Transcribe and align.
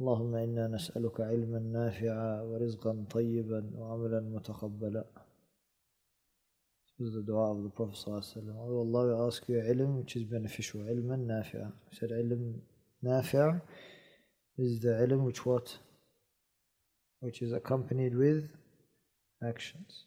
اللهم 0.00 0.34
إنا 0.34 0.68
نسألك 0.68 1.20
علما 1.20 1.58
نافعا 1.58 2.42
ورزقا 2.42 3.04
طيبا 3.10 3.70
وعملا 3.74 4.20
متقبلا 4.20 5.04
This 6.98 7.08
is 7.08 7.14
the 7.14 7.22
dua 7.22 7.50
of 7.50 7.62
the 7.64 7.70
Prophet 7.70 7.96
ﷺ. 7.96 8.54
Oh 8.56 8.78
Allah, 8.78 9.06
we 9.06 9.26
ask 9.26 9.48
you 9.48 9.56
ilm 9.56 9.98
which 9.98 10.14
is 10.14 10.22
beneficial, 10.24 10.80
ilman 10.82 11.26
nafi'a. 11.26 11.72
We 11.90 11.96
said 11.96 12.10
ilm 12.10 12.60
nafi' 13.04 13.60
is 14.58 14.80
the 14.80 14.90
ilm 15.04 15.24
which 15.24 15.44
what? 15.44 15.76
Which 17.20 17.42
is 17.42 17.52
accompanied 17.52 18.16
with 18.16 18.48
actions. 19.42 20.04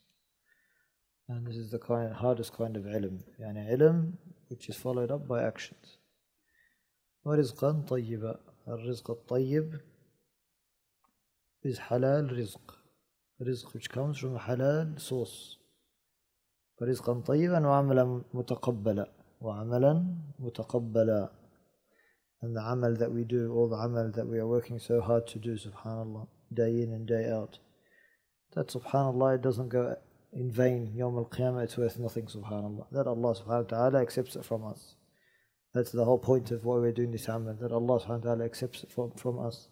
And 1.28 1.45
this 1.45 1.58
is 1.58 1.72
the 1.72 1.80
kind, 1.80 2.14
hardest 2.14 2.54
kind 2.54 2.78
of 2.78 2.84
ilm. 2.84 3.22
Yani 3.42 3.70
ilm 3.78 4.14
which 4.48 4.70
is 4.70 4.76
followed 4.76 5.12
up 5.12 5.28
by 5.28 5.44
actions. 5.44 5.98
ورزقا 7.26 7.86
طيبا 7.88 8.47
الرزق 8.67 9.12
الطيب 9.12 9.80
is 11.63 11.80
halal 11.80 12.30
rizq. 12.30 12.73
Rizq 13.41 13.73
which 13.73 13.89
comes 13.89 14.17
from 14.17 14.38
halal 14.38 15.00
source. 15.00 15.58
فرزقا 16.77 17.14
طيبا 17.22 17.67
وعملا 17.67 18.22
متقبلا 18.33 19.11
وعملا 19.42 20.05
متقبلا 20.39 21.30
and 22.42 22.55
the 22.55 22.61
amal 22.61 22.94
that 22.95 23.11
we 23.11 23.23
do 23.23 23.52
all 23.53 23.67
the 23.67 23.75
amal 23.75 24.11
that 24.11 24.27
we 24.27 24.38
are 24.38 24.47
working 24.47 24.77
so 24.77 25.02
hard 25.02 25.25
to 25.25 25.39
do 25.39 25.58
subhanallah 25.58 26.27
day 26.53 26.81
in 26.83 26.94
and 26.94 27.08
day 27.08 27.30
out 27.30 27.58
that 28.53 28.67
subhanallah 28.67 29.36
it 29.36 29.42
doesn't 29.42 29.70
go 29.70 29.95
in 30.33 30.52
vain 30.52 30.94
يوم 30.95 31.17
القيامة 31.17 31.64
it's 31.64 31.77
worth 31.77 31.97
nothing 31.97 32.27
subhanallah 32.27 32.86
that 32.92 33.08
Allah 33.08 33.33
subhanahu 33.33 33.64
wa 33.64 33.70
ta'ala 33.77 34.02
accepts 34.02 34.36
it 34.36 34.45
from 34.45 34.64
us 34.64 34.95
that's 35.77 35.92
the 35.92 36.05
whole 36.05 36.19
point 36.19 36.50
of 36.50 36.64
why 36.64 36.77
we're 36.77 36.92
doing 36.92 37.12
this 37.12 37.28
amal 37.28 37.55
that 37.55 37.72
Allah 37.72 38.00
subhanahu 38.00 38.25
wa 38.25 38.34
ta'ala 38.34 38.45
accepts 38.45 38.83
it 38.84 38.92
from, 38.92 39.12
from 39.12 39.39
us 39.39 39.69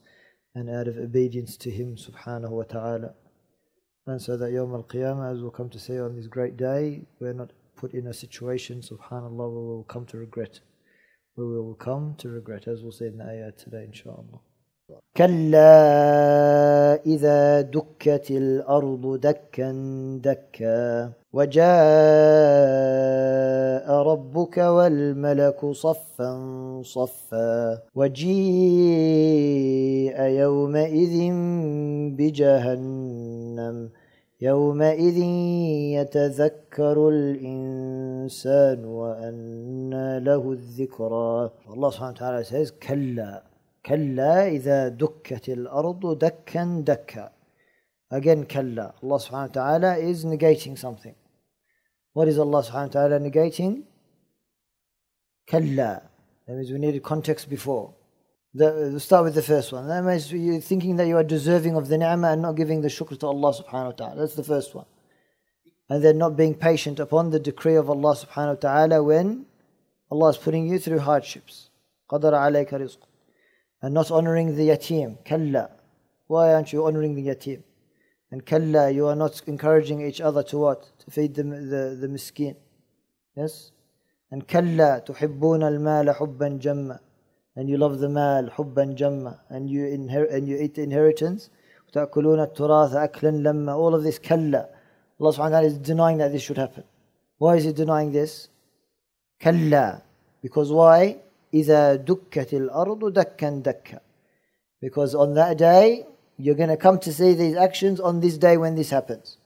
and 0.55 0.71
out 0.71 0.89
of 0.89 0.97
obedience 0.97 1.57
to 1.59 1.71
him 1.71 1.97
subhanahu 1.97 2.51
wa 2.51 2.65
ta'ala 2.65 3.15
and 4.07 4.21
so 4.21 4.37
that 4.37 4.51
Yawm 4.51 4.75
al-Qiyamah, 4.75 5.33
as 5.33 5.41
we'll 5.41 5.51
come 5.51 5.69
to 5.71 5.79
say 5.79 5.99
on 5.99 6.17
this 6.17 6.27
great 6.27 6.57
day, 6.57 7.07
we're 7.21 7.35
not 7.35 7.53
put 7.77 7.93
in 7.93 8.07
a 8.09 8.15
situation, 8.15 8.81
subhanAllah, 8.81 9.37
where 9.37 9.67
we'll 9.69 9.85
come 9.85 10.07
to 10.07 10.17
regret. 10.17 10.61
Where 11.35 11.47
we 11.47 11.61
will 11.61 11.75
come 11.75 12.15
to 12.19 12.29
regret, 12.29 12.67
as 12.67 12.83
we'll 12.83 12.93
say 12.93 13.07
in 13.07 13.19
the 13.19 13.25
ayat 13.25 13.59
today, 13.59 13.87
inshaAllah. 13.91 14.41
كلا 15.17 15.75
إذا 17.07 17.61
دكت 17.61 18.31
الأرض 18.31 19.21
دكا 19.21 19.73
دكا 20.23 21.13
وجاء 21.33 21.71
ربك 23.90 24.58
والملك 24.58 25.66
صفا 25.66 26.32
صفا 26.84 27.82
وجيء 27.96 28.26
يومئذ 30.22 31.16
بجهنم. 32.18 33.90
يومئذ 34.42 35.18
يتذكر 35.98 37.10
الإنسان 37.10 38.86
وأنى 38.86 40.20
له 40.20 40.52
الذكرى. 40.52 41.50
الله 41.74 41.90
سبحانه 41.90 42.12
وتعالى 42.12 42.44
says 42.44 42.70
كلا 42.88 43.44
كلا 43.86 44.48
إذا 44.48 44.88
دكت 44.88 45.50
الأرض 45.50 46.20
دكا 46.20 46.84
دكا. 46.88 47.30
Again 48.14 48.44
كلا. 48.44 48.92
subhanahu 49.02 49.48
wa 49.50 49.54
ta'ala 49.54 49.98
is 49.98 50.26
negating 50.26 50.76
something. 50.78 51.16
what 52.15 52.29
is 52.29 52.39
Allah 52.39 52.63
subhanahu 52.63 52.95
wa 52.95 53.09
ta'ala 53.09 53.21
negating 53.21 53.83
كلا 55.49 56.03
that 56.47 56.57
means 56.57 56.71
we 56.71 56.79
needed 56.79 57.03
context 57.03 57.49
before 57.49 57.95
the, 58.55 58.91
we'll 58.91 59.01
start 59.01 59.25
with 59.25 59.35
the 59.35 59.43
first 59.43 59.73
one. 59.73 59.87
That 59.87 60.05
means 60.05 60.33
you're 60.33 60.61
thinking 60.61 60.97
that 60.97 61.07
you 61.07 61.17
are 61.17 61.25
deserving 61.25 61.77
of 61.77 61.89
the 61.89 61.97
ni'mah 61.97 62.33
and 62.33 62.43
not 62.43 62.57
giving 62.57 62.81
the 62.81 62.89
shukr 62.89 63.19
to 63.21 63.27
Allah 63.27 63.55
subhanahu 63.55 63.85
wa 63.85 63.93
ta'ala. 63.93 64.17
That's 64.17 64.35
the 64.35 64.45
first 64.45 64.75
one. 64.75 64.87
And 65.89 66.03
then 66.03 66.19
not 66.19 66.37
being 66.37 66.55
patient 66.55 66.99
upon 66.99 67.31
the 67.31 67.39
decree 67.39 67.77
of 67.77 67.89
Allah 67.89 68.17
subhanahu 68.17 68.57
wa 68.57 68.71
ta'ala 68.71 69.03
when 69.03 69.47
Allah 70.11 70.31
is 70.31 70.37
putting 70.37 70.67
you 70.67 70.79
through 70.79 71.01
hardships. 71.01 71.71
قَدَرَ 72.11 72.33
عَلَيْكَ 72.33 72.71
رِزْقُ 72.71 72.99
And 73.83 73.95
not 73.95 74.11
honoring 74.11 74.57
the 74.57 74.69
yatim. 74.69 75.19
كَلَّا 75.25 75.71
Why 76.27 76.53
aren't 76.53 76.73
you 76.73 76.87
honoring 76.87 77.15
the 77.15 77.29
yatim? 77.29 77.63
And 78.35 78.47
kalla, 78.47 78.91
you 78.91 79.07
are 79.07 79.17
not 79.17 79.43
encouraging 79.47 80.07
each 80.07 80.21
other 80.21 80.43
to 80.45 80.59
what? 80.59 80.89
To 81.01 81.11
feed 81.11 81.35
the, 81.35 81.43
the, 81.43 81.99
the 82.01 82.09
miskin. 82.09 82.57
Yes? 83.37 83.73
And 84.31 84.47
kalla, 84.47 85.03
تُحِبُّونَ 85.07 85.63
الْمَالَ 85.63 86.17
حُبًّا 86.17 86.61
جَمًّا 86.61 87.01
and 87.57 87.69
you 87.69 87.77
love 87.77 87.99
the 87.99 88.09
mal 88.09 88.49
حبا 88.51 88.97
جما 88.97 89.39
and 89.51 89.69
you 89.69 89.87
inherit 89.87 90.31
and 90.31 90.49
you 90.49 90.57
eat 90.57 90.75
the 90.75 90.83
inheritance 90.83 91.51
وتأكلون 91.89 92.41
التراث 92.41 92.95
أكلا 92.95 93.31
لما 93.31 93.75
all 93.75 93.95
of 93.95 94.03
this 94.03 94.19
كلا 94.19 94.69
Allah 95.21 95.33
subhanahu 95.33 95.39
wa 95.39 95.49
ta'ala 95.49 95.67
is 95.67 95.79
denying 95.79 96.19
that 96.19 96.33
this 96.33 96.43
should 96.43 96.59
happen 96.59 96.85
why 97.39 97.57
is 97.57 97.65
he 97.65 97.73
denying 97.73 98.13
this 98.13 98.49
كلا 99.43 100.01
because 100.43 100.73
why 100.73 101.17
إذا 101.55 101.95
دكت 101.95 102.55
الأرض 102.55 103.13
دكا 103.13 103.63
دكا 103.63 104.01
because 104.81 105.15
on 105.15 105.35
that 105.35 105.59
day 105.59 106.07
you're 106.39 106.55
going 106.55 106.69
to 106.69 106.77
come 106.77 106.99
to 106.99 107.13
see 107.13 107.35
these 107.35 107.57
actions 107.57 108.01
on 108.01 108.21
this 108.21 108.37
day 108.39 108.57
when 108.57 108.75
this 108.75 108.91
happens 108.91 109.39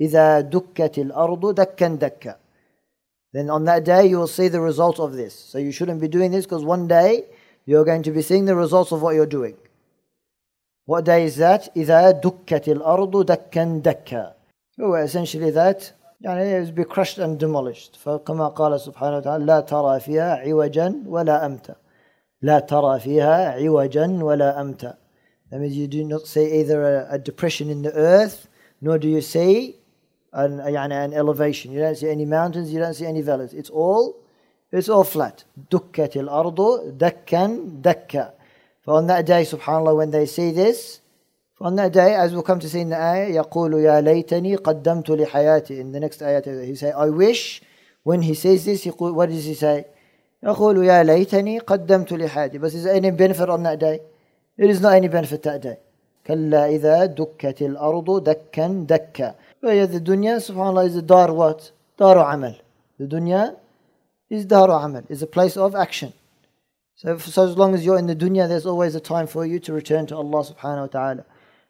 إذا 0.00 0.40
دكت 0.40 0.98
الأرض 0.98 1.54
دكا 1.54 1.88
دكا 1.88 2.36
then 3.32 3.50
on 3.50 3.64
that 3.64 3.84
day 3.84 4.06
you 4.06 4.18
will 4.18 4.26
see 4.26 4.48
the 4.48 4.60
result 4.60 4.98
of 4.98 5.12
this 5.12 5.34
so 5.34 5.58
you 5.58 5.72
shouldn't 5.72 6.00
be 6.00 6.08
doing 6.08 6.30
this 6.30 6.46
because 6.46 6.64
one 6.64 6.88
day 6.88 7.24
you're 7.66 7.84
going 7.84 8.02
to 8.02 8.10
be 8.10 8.22
seeing 8.22 8.46
the 8.46 8.56
results 8.56 8.90
of 8.92 9.02
what 9.02 9.14
you're 9.14 9.34
doing. 9.38 9.56
What 10.86 11.04
day 11.04 11.24
is 11.24 11.36
that? 11.36 11.70
إذا 11.76 12.10
دكت 12.10 12.68
الأرض 12.68 13.26
دكا 13.26 13.82
دكا. 13.84 14.32
هو 14.80 15.04
essentially 15.04 15.50
that 15.50 15.92
يعني 16.20 16.62
it 16.62 16.66
will 16.66 16.72
be 16.72 16.84
crushed 16.84 17.18
and 17.18 17.38
demolished. 17.38 17.96
فكما 18.04 18.48
قال 18.48 18.80
سبحانه 18.80 19.16
وتعالى 19.16 19.44
لا 19.44 19.60
ترى 19.60 20.00
فيها 20.00 20.36
عوجا 20.36 21.02
ولا 21.06 21.46
أمتا. 21.46 21.74
لا 22.42 22.58
ترى 22.58 23.00
فيها 23.00 23.50
عوجا 23.52 24.18
ولا 24.22 24.60
أمتا. 24.60 24.96
That 25.54 25.60
means 25.60 25.76
you 25.76 25.88
do 25.88 26.04
not 26.04 26.26
see 26.26 26.60
either 26.60 26.82
a, 26.82 27.14
a 27.14 27.18
depression 27.18 27.70
in 27.70 27.82
the 27.82 27.92
earth, 27.92 28.48
nor 28.80 28.98
do 28.98 29.08
you 29.08 29.20
see 29.20 29.76
an, 30.32 30.58
يعني 30.58 30.92
an 30.92 31.12
elevation. 31.12 31.72
You 31.72 31.80
don't 31.80 31.96
see 31.96 32.08
any 32.08 32.24
mountains, 32.24 32.72
you 32.72 32.78
don't 32.78 32.94
see 32.94 33.06
any 33.06 33.22
valleys. 33.22 33.52
It's 33.52 33.70
all 33.70 34.16
it's 34.72 34.88
all 34.88 35.04
flat. 35.04 35.44
دكت 35.70 36.16
الأرض 36.16 36.98
دكا 36.98 37.80
دكا. 37.82 38.32
On 38.86 39.06
that 39.06 39.26
day, 39.26 39.42
subhanAllah, 39.42 39.96
when 39.96 40.10
they 40.10 40.26
see 40.26 40.50
this, 40.50 41.00
on 41.60 41.76
that 41.76 41.92
day, 41.92 42.14
as 42.14 42.32
we'll 42.32 42.42
come 42.42 42.58
to 42.58 42.68
see 42.68 42.80
in 42.80 42.88
the 42.88 42.96
ayah, 42.96 43.28
يقول 43.28 43.74
يا 43.74 44.00
ليتني 44.00 44.56
قدمت 44.56 45.10
لحياتي. 45.10 45.80
In 45.80 45.92
the 45.92 46.00
next 46.00 46.22
ayah, 46.22 46.42
he 46.64 46.74
say, 46.74 46.90
I 46.90 47.06
wish, 47.06 47.60
when 48.02 48.22
he 48.22 48.34
says 48.34 48.64
this, 48.64 48.86
يقول, 48.86 49.14
what 49.14 49.28
does 49.28 49.44
he 49.44 49.54
say? 49.54 49.84
يقول 50.42 50.84
يا 50.84 51.02
ليتني 51.02 51.58
قدمت 51.60 52.12
لحياتي. 52.12 52.58
But 52.58 52.72
is 52.72 52.84
there 52.84 52.94
any 52.94 53.10
benefit 53.10 53.48
on 53.48 53.62
that 53.64 53.78
day? 53.78 54.00
There 54.56 54.68
is 54.68 54.80
not 54.80 54.94
any 54.94 55.08
benefit 55.08 55.42
that 55.42 55.62
day. 55.62 55.78
كلا 56.26 56.66
إذا 56.68 57.06
دكت 57.14 57.62
الأرض 57.62 58.24
دكا 58.24 58.86
دكا. 58.86 59.34
وهي 59.64 59.90
the 59.90 60.00
dunya, 60.00 60.36
subhanAllah, 60.36 60.86
is 60.86 60.96
a 60.96 61.02
dar 61.02 61.32
what? 61.32 61.72
دار 61.98 62.16
عمل. 62.16 62.60
The 62.98 63.06
dunya 63.06 63.56
is 64.30 64.46
daru 64.46 64.72
amal, 64.72 65.02
is 65.08 65.22
a 65.22 65.26
place 65.26 65.56
of 65.56 65.74
action. 65.74 66.12
So, 66.94 67.18
so 67.18 67.48
as 67.48 67.56
long 67.56 67.74
as 67.74 67.84
you're 67.84 67.98
in 67.98 68.06
the 68.06 68.14
dunya, 68.14 68.48
there's 68.48 68.66
always 68.66 68.94
a 68.94 69.00
time 69.00 69.26
for 69.26 69.44
you 69.44 69.58
to 69.60 69.72
return 69.72 70.06
to 70.06 70.16
Allah 70.16 70.44
subhanahu 70.44 70.80
wa 70.80 70.86
ta'ala. 70.86 71.24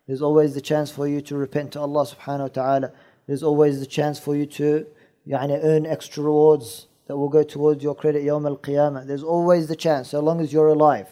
There's 0.07 0.23
always 0.23 0.55
the 0.55 0.61
chance 0.61 0.91
for 0.91 1.07
you 1.07 1.21
to 1.23 1.37
repent 1.37 1.73
to 1.73 1.81
Allah 1.81 2.05
subhanahu 2.05 2.41
wa 2.41 2.49
ta'ala. 2.49 2.93
There's 3.27 3.43
always 3.43 3.81
the 3.81 3.87
chance 3.87 4.19
for 4.19 4.35
you 4.37 4.45
to 4.47 4.87
يعني, 5.27 5.65
earn 5.65 5.87
extra 5.87 6.25
rewards 6.25 6.87
that 7.07 7.17
will 7.17 7.29
go 7.29 7.43
towards 7.43 7.83
your 7.83 7.95
credit 7.95 8.25
yawm 8.25 8.47
al 8.47 8.57
qiyamah. 8.57 9.07
There's 9.07 9.23
always 9.23 9.69
the 9.69 9.77
chance, 9.77 10.11
so 10.11 10.21
long 10.21 10.41
as 10.41 10.53
you're 10.53 10.69
alive. 10.69 11.09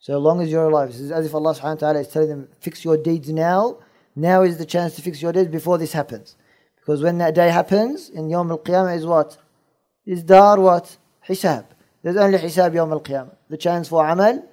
So 0.00 0.18
long 0.18 0.40
as 0.40 0.50
you're 0.50 0.64
alive. 0.64 0.88
It's 0.88 1.10
as 1.10 1.26
if 1.26 1.34
Allah 1.34 1.54
subhanahu 1.54 1.62
wa 1.62 1.74
ta'ala 1.74 2.00
is 2.00 2.08
telling 2.08 2.30
them, 2.30 2.48
fix 2.58 2.84
your 2.84 2.96
deeds 2.96 3.28
now. 3.28 3.78
Now 4.16 4.42
is 4.42 4.56
the 4.56 4.64
chance 4.64 4.96
to 4.96 5.02
fix 5.02 5.20
your 5.20 5.32
deeds 5.32 5.50
before 5.50 5.76
this 5.76 5.92
happens. 5.92 6.36
Because 6.76 7.02
when 7.02 7.18
that 7.18 7.34
day 7.34 7.50
happens, 7.50 8.08
in 8.08 8.28
Yawm 8.28 8.50
al-Qiyamah 8.50 8.96
is 8.96 9.04
what? 9.04 9.36
Is 10.06 10.22
dar 10.22 10.58
what? 10.58 10.96
Hisab. 11.28 11.66
There's 12.02 12.16
only 12.16 12.38
hisab 12.38 12.72
Yawm 12.72 12.90
al-Qiyamah. 12.92 13.36
The 13.50 13.58
chance 13.58 13.88
for 13.88 14.06
amal 14.06 14.48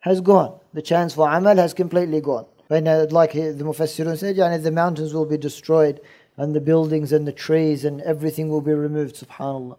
has 0.00 0.22
gone. 0.22 0.58
The 0.72 0.80
chance 0.80 1.12
for 1.12 1.28
amal 1.28 1.56
has 1.56 1.74
completely 1.74 2.22
gone. 2.22 2.46
When, 2.68 2.88
uh, 2.88 3.06
like 3.10 3.34
the 3.34 3.52
Mufassirun 3.60 4.16
said, 4.16 4.36
yani 4.36 4.62
the 4.62 4.72
mountains 4.72 5.12
will 5.12 5.26
be 5.26 5.36
destroyed 5.36 6.00
and 6.38 6.54
the 6.54 6.60
buildings 6.60 7.12
and 7.12 7.28
the 7.28 7.32
trees 7.32 7.84
and 7.84 8.00
everything 8.00 8.48
will 8.48 8.62
be 8.62 8.72
removed, 8.72 9.16
subhanAllah 9.16 9.76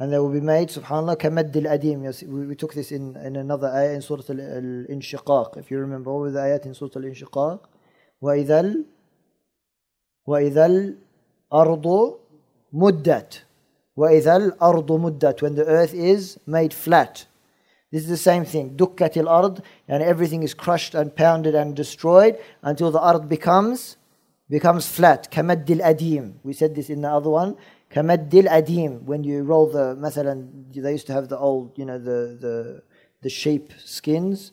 and 0.00 0.12
they 0.12 0.18
will 0.18 0.32
be 0.32 0.40
made 0.40 0.68
subhanallah 0.68 1.16
كمد 1.16 1.56
الأديم 1.56 2.04
yes, 2.04 2.22
we, 2.22 2.46
we 2.46 2.54
took 2.54 2.74
this 2.74 2.92
in, 2.92 3.16
in 3.16 3.36
another 3.36 3.68
ayah 3.68 3.92
in 3.92 4.02
Surah 4.02 4.22
Al-Inshiqaq 4.28 5.56
if 5.56 5.70
you 5.70 5.78
remember 5.78 6.12
what 6.12 6.20
were 6.20 6.30
the 6.30 6.40
ayat 6.40 6.66
in 6.66 6.74
Surah 6.74 6.90
Al-Inshiqaq 6.96 7.60
وإذا 8.22 8.60
ال 8.60 8.84
وإذا 10.26 10.66
الأرض 10.66 12.16
مدت 12.72 13.44
وإذا 13.96 14.36
الأرض 14.36 14.92
مدت 14.92 15.42
when 15.42 15.54
the 15.54 15.64
earth 15.64 15.94
is 15.94 16.38
made 16.46 16.72
flat 16.72 17.26
this 17.92 18.02
is 18.02 18.08
the 18.08 18.16
same 18.16 18.44
thing. 18.44 18.76
Dukkat 18.76 19.16
ard, 19.26 19.62
and 19.88 20.02
everything 20.02 20.42
is 20.42 20.54
crushed 20.54 20.94
and 20.94 21.14
pounded 21.14 21.54
and 21.54 21.74
destroyed 21.74 22.36
until 22.62 22.90
the 22.90 23.00
ard 23.00 23.28
becomes 23.28 23.96
becomes 24.50 24.88
flat. 24.88 25.30
Kamaddil 25.30 25.80
adim. 25.80 26.34
We 26.42 26.52
said 26.52 26.74
this 26.74 26.90
in 26.90 27.02
the 27.02 27.08
other 27.08 27.30
one. 27.30 27.56
Kamaddil 27.90 28.48
adim. 28.48 29.02
When 29.02 29.24
you 29.24 29.42
roll 29.42 29.66
the, 29.68 29.96
مثلا, 29.96 30.74
they 30.74 30.92
used 30.92 31.06
to 31.06 31.12
have 31.12 31.28
the 31.28 31.38
old, 31.38 31.76
you 31.78 31.84
know, 31.84 31.98
the 31.98 32.36
the 32.40 32.82
the 33.22 33.30
sheep 33.30 33.72
skins, 33.84 34.52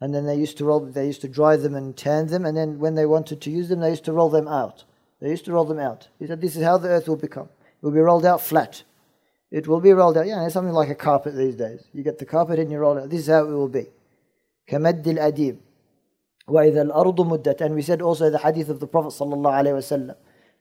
and 0.00 0.14
then 0.14 0.26
they 0.26 0.36
used 0.36 0.56
to 0.58 0.64
roll. 0.64 0.80
They 0.80 1.06
used 1.06 1.20
to 1.22 1.28
dry 1.28 1.56
them 1.56 1.74
and 1.74 1.96
tan 1.96 2.26
them, 2.28 2.44
and 2.44 2.56
then 2.56 2.78
when 2.78 2.94
they 2.94 3.06
wanted 3.06 3.40
to 3.42 3.50
use 3.50 3.68
them, 3.68 3.80
they 3.80 3.90
used 3.90 4.04
to 4.04 4.12
roll 4.12 4.30
them 4.30 4.48
out. 4.48 4.84
They 5.20 5.30
used 5.30 5.44
to 5.46 5.52
roll 5.52 5.64
them 5.64 5.78
out. 5.78 6.08
He 6.18 6.26
said, 6.26 6.40
"This 6.40 6.56
is 6.56 6.62
how 6.62 6.78
the 6.78 6.88
earth 6.88 7.08
will 7.08 7.16
become. 7.16 7.48
It 7.80 7.84
will 7.84 7.92
be 7.92 8.00
rolled 8.00 8.26
out 8.26 8.40
flat." 8.40 8.82
It 9.50 9.66
will 9.66 9.80
be 9.80 9.92
rolled 9.92 10.16
out. 10.16 10.28
Yeah, 10.28 10.44
it's 10.44 10.54
something 10.54 10.72
like 10.72 10.90
a 10.90 10.94
carpet 10.94 11.34
these 11.34 11.56
days. 11.56 11.82
You 11.92 12.04
get 12.04 12.18
the 12.18 12.24
carpet 12.24 12.60
and 12.60 12.70
you 12.70 12.78
roll 12.78 12.96
it. 12.98 13.10
This 13.10 13.22
is 13.22 13.26
how 13.26 13.44
it 13.44 13.50
will 13.50 13.68
be. 13.68 13.86
كمد 14.70 15.08
الأديب 15.08 15.56
وإذا 16.48 16.82
الأرض 16.82 17.20
مدت 17.20 17.60
and 17.60 17.74
we 17.74 17.82
said 17.82 18.00
also 18.00 18.30
the 18.30 18.38
hadith 18.38 18.68
of 18.68 18.78
the 18.78 18.86
Prophet 18.86 19.10
صلى 19.10 19.34
الله 19.34 19.50
عليه 19.50 19.76
وسلم 19.76 20.14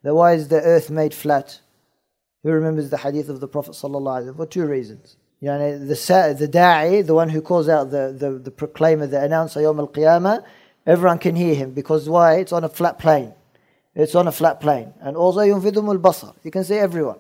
that 0.04 0.16
why 0.16 0.34
is 0.34 0.48
the 0.48 0.62
earth 0.62 0.90
made 0.90 1.14
flat 1.14 1.60
who 2.44 2.52
remembers 2.52 2.90
the 2.90 2.98
hadith 2.98 3.30
of 3.30 3.40
the 3.40 3.48
Prophet 3.48 3.72
صلى 3.72 3.98
الله 3.98 4.14
عليه 4.14 4.34
وسلم 4.34 4.38
for 4.38 4.46
two 4.46 4.66
reasons 4.66 5.18
يعني 5.42 5.88
the, 5.88 6.36
the 6.38 6.48
da'i 6.48 7.06
the 7.06 7.14
one 7.14 7.30
who 7.30 7.42
calls 7.42 7.70
out 7.70 7.92
the, 7.92 8.16
the, 8.18 8.32
the 8.32 8.52
proclaimer 8.52 9.08
the 9.08 9.22
announcer 9.22 9.60
يوم 9.62 9.80
القيامة 9.88 10.44
everyone 10.86 11.20
can 11.20 11.36
hear 11.36 11.56
him 11.56 11.72
because 11.72 12.10
why 12.10 12.36
it's 12.36 12.52
on 12.52 12.64
a 12.64 12.70
flat 12.70 12.98
plane 13.00 13.34
it's 13.96 14.16
on 14.16 14.28
a 14.28 14.32
flat 14.32 14.60
plane 14.60 14.94
and 15.02 15.16
also 15.18 15.40
ينفذهم 15.40 15.92
البصر 15.92 16.34
you 16.44 16.52
can 16.52 16.64
see 16.64 16.76
everyone 16.76 17.20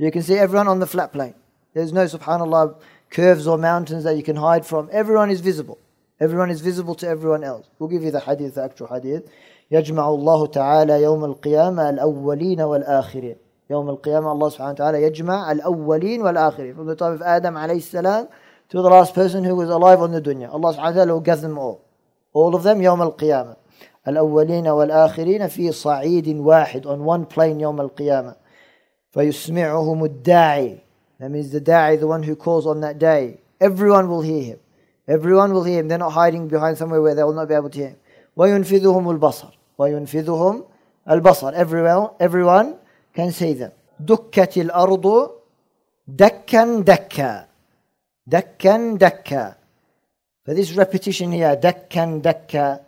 you 0.00 0.10
can 0.10 0.22
see 0.22 0.36
everyone 0.36 0.66
on 0.66 0.78
the 0.78 0.86
flat 0.86 1.12
plane. 1.12 1.34
There's 1.74 1.92
no, 1.92 2.06
subhanAllah, 2.06 2.80
curves 3.10 3.46
or 3.46 3.58
mountains 3.58 4.04
that 4.04 4.16
you 4.16 4.22
can 4.22 4.36
hide 4.36 4.64
from. 4.64 4.88
Everyone 4.90 5.30
is 5.30 5.42
visible. 5.42 5.78
Everyone 6.18 6.50
is 6.50 6.62
visible 6.62 6.94
to 6.94 7.06
everyone 7.06 7.44
else. 7.44 7.68
We'll 7.78 7.90
give 7.90 8.02
you 8.02 8.10
the 8.10 8.20
hadith, 8.20 8.54
the 8.54 8.64
actual 8.64 8.86
hadith. 8.86 9.28
يجمع 9.70 10.08
الله 10.08 10.46
تعالى 10.46 11.02
يوم 11.02 11.24
القيامة 11.24 11.90
الأولين 11.90 12.60
والآخرين 12.60 13.36
يوم 13.69 13.89
القيامة 13.89 14.49
subhanahu 14.49 14.59
wa 14.59 14.73
ta'ala 14.73 14.97
يجمع 14.97 15.51
الأولين 15.51 16.21
والآخرين 16.21 16.75
from 16.75 16.87
the 16.87 16.95
time 16.95 17.13
of 17.13 17.21
Adam 17.21 17.55
alayhi 17.55 17.81
salam 17.81 18.27
to 18.69 18.81
the 18.81 18.89
last 18.89 19.13
person 19.13 19.43
who 19.43 19.55
was 19.55 19.69
alive 19.69 20.01
on 20.01 20.11
the 20.11 20.21
dunya 20.21 20.49
Allah 20.51 20.75
wa 20.77 20.91
ta'ala 20.91 21.13
will 21.13 21.19
gather 21.19 21.41
them 21.41 21.57
all 21.57 21.81
all 22.33 22.55
of 22.55 22.63
them 22.63 22.81
يوم 22.81 23.01
القيامة 23.01 23.55
الأولين 24.07 24.67
والآخرين 24.67 25.47
في 25.47 25.71
صعيد 25.71 26.27
واحد 26.37 26.85
on 26.85 27.03
one 27.03 27.25
plane 27.25 27.59
يوم 27.59 27.81
القيامة 27.81 28.35
فَيُسْمِعُهُمُ 29.15 30.03
الدَّاعِي 30.03 30.79
That 31.19 31.31
means 31.31 31.49
the 31.49 31.61
da'i, 31.61 31.97
the 31.97 32.07
one 32.07 32.23
who 32.23 32.35
calls 32.35 32.67
on 32.67 32.81
that 32.81 32.99
day. 32.99 33.39
Everyone 33.61 34.09
will 34.09 34.21
hear 34.21 34.43
him. 34.43 34.59
Everyone 35.07 35.53
will 35.53 35.63
hear 35.63 35.79
him. 35.79 35.87
They're 35.87 35.97
not 35.97 36.11
hiding 36.11 36.49
behind 36.49 36.77
somewhere 36.77 37.01
where 37.01 37.15
they 37.15 37.23
will 37.23 37.33
not 37.33 37.47
be 37.47 37.53
able 37.53 37.69
to 37.69 37.77
hear 37.77 37.89
him. 37.89 37.97
وَيُنْفِذُهُمُ 38.37 39.19
الْبَصَرِ 39.19 39.51
وَيُنْفِذُهُمْ 39.79 40.65
الْبَصَرِ 41.09 41.53
Everyone, 41.53 42.09
everyone 42.19 42.75
can 43.15 43.31
say 43.31 43.53
them. 43.53 43.71
Dukkatil 44.03 44.69
ardu 44.69 45.31
dakkan 46.05 46.83
dakka. 46.83 47.47
Dakkan 48.29 48.99
dakka. 48.99 49.55
But 50.45 50.55
this 50.55 50.73
repetition 50.73 51.31
here, 51.31 51.55
dakkan 51.55 52.21
dakka, 52.21 52.81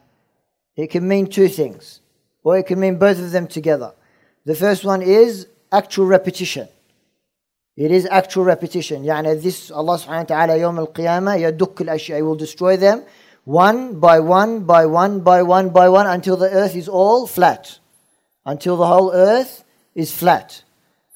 it 0.75 0.87
can 0.91 1.07
mean 1.07 1.27
two 1.27 1.47
things. 1.47 2.01
Or 2.43 2.57
it 2.57 2.67
can 2.67 2.79
mean 2.79 2.97
both 2.97 3.19
of 3.19 3.31
them 3.31 3.47
together. 3.47 3.93
The 4.45 4.55
first 4.55 4.85
one 4.85 5.01
is 5.01 5.47
actual 5.71 6.05
repetition. 6.05 6.67
It 7.75 7.91
is 7.91 8.05
actual 8.05 8.43
repetition. 8.43 9.03
يعني 9.03 9.41
this 9.41 9.71
Allah 9.71 9.97
subhanahu 9.97 10.29
wa 10.29 10.45
ta'ala 10.45 10.53
يوم 10.57 10.79
القيامة 10.87 11.35
يدك 11.35 11.81
الأشياء 11.81 12.17
he 12.17 12.21
will 12.21 12.35
destroy 12.35 12.77
them 12.77 13.03
one 13.45 13.99
by 13.99 14.19
one 14.19 14.63
by 14.63 14.85
one 14.85 15.21
by 15.21 15.41
one 15.43 15.69
by 15.69 15.87
one 15.87 16.07
until 16.07 16.37
the 16.37 16.49
earth 16.49 16.75
is 16.75 16.89
all 16.89 17.27
flat. 17.27 17.79
Until 18.45 18.77
the 18.77 18.87
whole 18.87 19.11
earth 19.13 19.63
is 19.96 20.14
flat. 20.14 20.62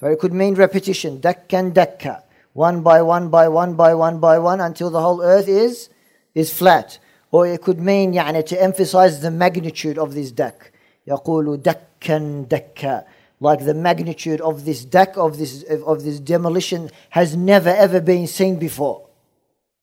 So 0.00 0.06
it 0.06 0.18
could 0.18 0.32
mean 0.32 0.54
repetition. 0.54 1.20
Dakkan 1.20 1.72
dakka. 1.72 2.22
One 2.52 2.82
by 2.82 3.02
one 3.02 3.28
by 3.28 3.48
one 3.48 3.74
by 3.74 3.94
one 3.94 4.18
by 4.18 4.38
one 4.38 4.60
until 4.60 4.90
the 4.90 5.00
whole 5.00 5.22
earth 5.22 5.48
is 5.48 5.88
is 6.34 6.52
flat. 6.52 6.98
Or 7.30 7.46
it 7.46 7.62
could 7.62 7.78
mean 7.78 8.12
يعني 8.12 8.46
to 8.46 8.62
emphasize 8.62 9.20
the 9.20 9.30
magnitude 9.30 9.98
of 9.98 10.14
this 10.14 10.30
dak. 10.30 10.72
يقول 11.08 11.62
دكا 11.62 12.46
دكا 12.48 13.04
like 13.40 13.64
the 13.64 13.74
magnitude 13.74 14.40
of 14.40 14.64
this 14.64 14.84
deck 14.84 15.16
of 15.16 15.38
this 15.38 15.62
of 15.86 16.02
this 16.02 16.20
demolition 16.20 16.90
has 17.10 17.36
never 17.36 17.68
ever 17.68 18.00
been 18.00 18.26
seen 18.26 18.58
before 18.58 19.06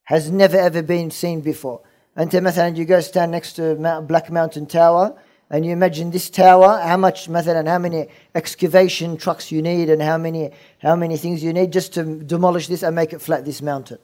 has 0.05 0.31
never 0.31 0.57
ever 0.57 0.81
been 0.81 1.11
seen 1.11 1.41
before 1.41 1.79
until 2.15 2.41
مثلا 2.41 2.75
you 2.75 2.85
go 2.85 2.99
stand 2.99 3.31
next 3.31 3.53
to 3.53 3.75
Black 4.07 4.31
Mountain 4.31 4.65
Tower 4.65 5.15
and 5.49 5.65
you 5.65 5.71
imagine 5.71 6.11
this 6.11 6.29
tower 6.29 6.79
how 6.81 6.97
much 6.97 7.29
مثلا 7.29 7.67
how 7.67 7.77
many 7.77 8.07
excavation 8.35 9.17
trucks 9.17 9.51
you 9.51 9.61
need 9.61 9.89
and 9.89 10.01
how 10.01 10.17
many 10.17 10.51
how 10.79 10.95
many 10.95 11.17
things 11.17 11.43
you 11.43 11.53
need 11.53 11.71
just 11.71 11.93
to 11.93 12.03
demolish 12.23 12.67
this 12.67 12.83
and 12.83 12.95
make 12.95 13.13
it 13.13 13.21
flat 13.21 13.45
this 13.45 13.61
mountain 13.61 13.97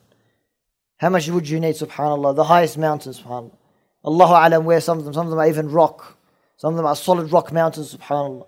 how 0.98 1.10
much 1.10 1.28
would 1.30 1.48
you 1.48 1.60
need 1.60 1.75
subhanallah 1.75 2.36
the 2.36 2.46
highest 2.46 2.78
mountains 2.78 3.22
subhanallah 3.22 3.57
Allahu 4.06 4.34
alam 4.34 4.66
where 4.66 4.81
some 4.81 4.98
of 5.00 5.06
them 5.06 5.13
some 5.13 5.25
of 5.25 5.30
them 5.31 5.40
are 5.40 5.48
even 5.48 5.69
rock 5.69 6.18
some 6.57 6.74
of 6.74 6.78
them 6.78 6.86
are 6.86 6.96
solid 6.96 7.31
rock 7.31 7.51
mountains 7.51 7.96
subhanallah 7.96 8.46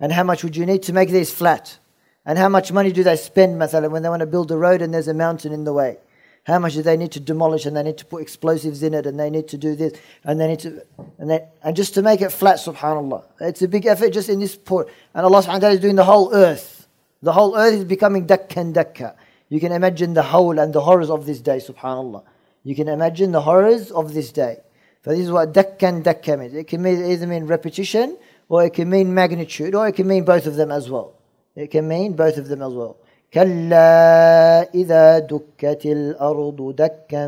and 0.00 0.12
how 0.12 0.22
much 0.22 0.44
would 0.44 0.56
you 0.56 0.66
need 0.66 0.82
to 0.84 0.92
make 0.92 1.10
these 1.10 1.32
flat? 1.32 1.78
And 2.24 2.38
how 2.38 2.48
much 2.48 2.72
money 2.72 2.92
do 2.92 3.02
they 3.02 3.16
spend, 3.16 3.60
مثلا, 3.60 3.90
when 3.90 4.02
they 4.02 4.08
want 4.08 4.20
to 4.20 4.26
build 4.26 4.50
a 4.50 4.56
road 4.56 4.82
and 4.82 4.92
there's 4.92 5.08
a 5.08 5.14
mountain 5.14 5.52
in 5.52 5.64
the 5.64 5.72
way? 5.72 5.98
How 6.43 6.59
much 6.59 6.73
do 6.73 6.81
they 6.81 6.97
need 6.97 7.13
to 7.13 7.21
demolish 7.21 7.65
and 7.65 7.75
they 7.75 7.83
need 7.83 7.97
to 7.99 8.05
put 8.05 8.21
explosives 8.21 8.83
in 8.83 8.93
it 8.93 9.05
and 9.05 9.17
they 9.17 9.29
need 9.29 9.47
to 9.49 9.57
do 9.57 9.75
this 9.75 9.93
and 10.25 10.39
they 10.39 10.47
need 10.47 10.59
to, 10.59 10.85
and, 11.17 11.29
they, 11.29 11.47
and 11.63 11.75
just 11.75 11.93
to 11.93 12.01
make 12.01 12.21
it 12.21 12.31
flat, 12.31 12.57
subhanAllah. 12.57 13.23
It's 13.39 13.61
a 13.61 13.67
big 13.67 13.85
effort 13.85 14.09
just 14.09 14.27
in 14.27 14.41
this 14.41 14.55
port. 14.55 14.89
And 15.13 15.25
Allah 15.25 15.41
subhanahu 15.41 15.73
is 15.73 15.79
doing 15.79 15.95
the 15.95 16.03
whole 16.03 16.33
earth. 16.33 16.87
The 17.21 17.31
whole 17.31 17.55
earth 17.55 17.73
is 17.73 17.85
becoming 17.85 18.27
dakkan 18.27 18.73
dakka. 18.73 19.15
You 19.47 19.61
can 19.61 19.71
imagine 19.71 20.13
the 20.13 20.23
whole 20.23 20.59
and 20.59 20.73
the 20.73 20.81
horrors 20.81 21.09
of 21.09 21.25
this 21.25 21.39
day, 21.39 21.57
subhanAllah. 21.57 22.23
You 22.63 22.75
can 22.75 22.89
imagine 22.89 23.31
the 23.31 23.41
horrors 23.41 23.91
of 23.91 24.13
this 24.13 24.31
day. 24.33 24.57
So 25.05 25.11
this 25.11 25.21
is 25.21 25.31
what 25.31 25.53
dakkan 25.53 26.03
dakka 26.03 26.37
means. 26.37 26.53
It 26.53 26.67
can 26.67 26.85
either 26.85 27.27
mean 27.27 27.45
repetition 27.45 28.17
or 28.49 28.65
it 28.65 28.73
can 28.73 28.89
mean 28.89 29.13
magnitude, 29.13 29.73
or 29.73 29.87
it 29.87 29.93
can 29.93 30.07
mean 30.07 30.25
both 30.25 30.45
of 30.45 30.55
them 30.55 30.71
as 30.71 30.89
well. 30.89 31.15
It 31.55 31.71
can 31.71 31.87
mean 31.87 32.13
both 32.13 32.37
of 32.37 32.47
them 32.49 32.61
as 32.61 32.73
well. 32.73 32.97
كلا 33.33 34.61
إذا 34.73 35.19
دكت 35.19 35.85
الأرض 35.85 36.75
دكا 36.77 37.27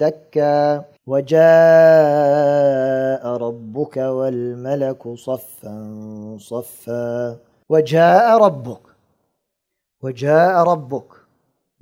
دكا 0.00 0.84
وجاء 1.06 1.42
ربك 3.26 3.96
والملك 3.96 5.02
صفا 5.14 5.76
صفا 6.40 7.36
وجاء 7.68 8.26
ربك 8.44 8.80
وجاء 10.02 10.54
ربك 10.72 11.10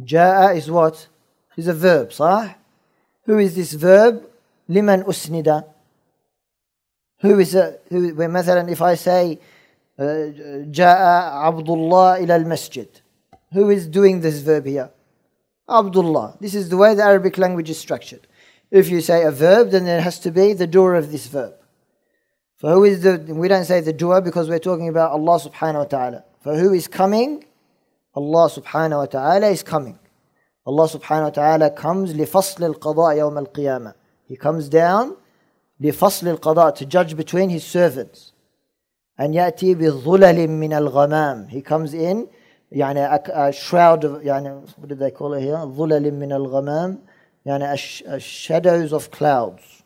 جاء 0.00 0.56
is 0.60 0.70
what? 0.70 1.08
is 1.56 1.68
a 1.68 1.74
verb 1.74 2.12
صح? 2.12 2.56
Who 3.26 3.38
is 3.38 3.54
this 3.54 3.72
verb? 3.72 4.20
لمن 4.68 5.04
أسند 5.08 5.64
who 7.22 7.38
is 7.40 7.54
a, 7.54 7.72
who, 7.90 8.12
مثلا 8.28 8.68
if 8.70 8.82
I 8.82 8.94
say 8.94 9.38
جاء 10.70 10.98
عبد 11.32 11.70
الله 11.70 12.16
إلى 12.16 12.36
المسجد 12.36 12.88
who 13.51 13.69
is 13.69 13.87
doing 13.87 14.21
this 14.21 14.39
verb 14.39 14.65
here 14.65 14.91
Abdullah 15.69 16.37
this 16.39 16.55
is 16.55 16.69
the 16.69 16.77
way 16.77 16.93
the 16.93 17.03
Arabic 17.03 17.37
language 17.37 17.69
is 17.69 17.79
structured 17.79 18.27
if 18.71 18.89
you 18.89 19.01
say 19.01 19.23
a 19.23 19.31
verb 19.31 19.71
then 19.71 19.85
there 19.85 20.01
has 20.01 20.19
to 20.19 20.31
be 20.31 20.53
the 20.53 20.67
doer 20.67 20.95
of 20.95 21.11
this 21.11 21.27
verb 21.27 21.53
for 22.57 22.71
who 22.71 22.83
is 22.83 23.01
the 23.03 23.17
we 23.29 23.47
don't 23.47 23.65
say 23.65 23.81
the 23.81 23.93
doer 23.93 24.21
because 24.21 24.49
we're 24.49 24.59
talking 24.59 24.89
about 24.89 25.11
Allah 25.11 25.39
subhanahu 25.39 25.83
wa 25.83 25.83
ta'ala 25.95 26.23
for 26.41 26.55
who 26.57 26.73
is 26.73 26.87
coming 26.87 27.45
Allah 28.15 28.49
subhanahu 28.49 28.99
wa 28.99 29.05
ta'ala 29.05 29.47
is 29.47 29.63
coming 29.63 29.99
Allah 30.65 30.87
subhanahu 30.87 31.23
wa 31.23 31.29
ta'ala 31.29 31.69
comes 31.71 32.13
لفصل 32.13 32.63
القضاء 32.63 33.17
يوم 33.17 33.37
القيامة 33.37 33.93
he 34.27 34.35
comes 34.35 34.69
down 34.69 35.17
لفصل 35.79 36.27
القضاء 36.27 36.75
to 36.75 36.85
judge 36.85 37.17
between 37.17 37.49
his 37.49 37.63
servants 37.63 38.31
and 39.17 39.33
يأتي 39.33 39.75
بظلل 39.75 40.47
من 40.47 40.73
الغمام 40.73 41.49
he 41.49 41.61
comes 41.61 41.93
in 41.93 42.27
يعني 42.72 43.52
shroud 43.52 44.04
يعني 44.22 44.60
what 44.80 44.88
did 44.88 44.98
they 44.98 45.10
call 45.10 45.32
it 45.34 45.42
here 45.42 45.64
ظلل 45.64 46.14
من 46.14 46.32
الغمام 46.32 46.98
يعني 47.46 47.76
shadows 48.18 48.92
of 48.92 49.10
clouds 49.10 49.78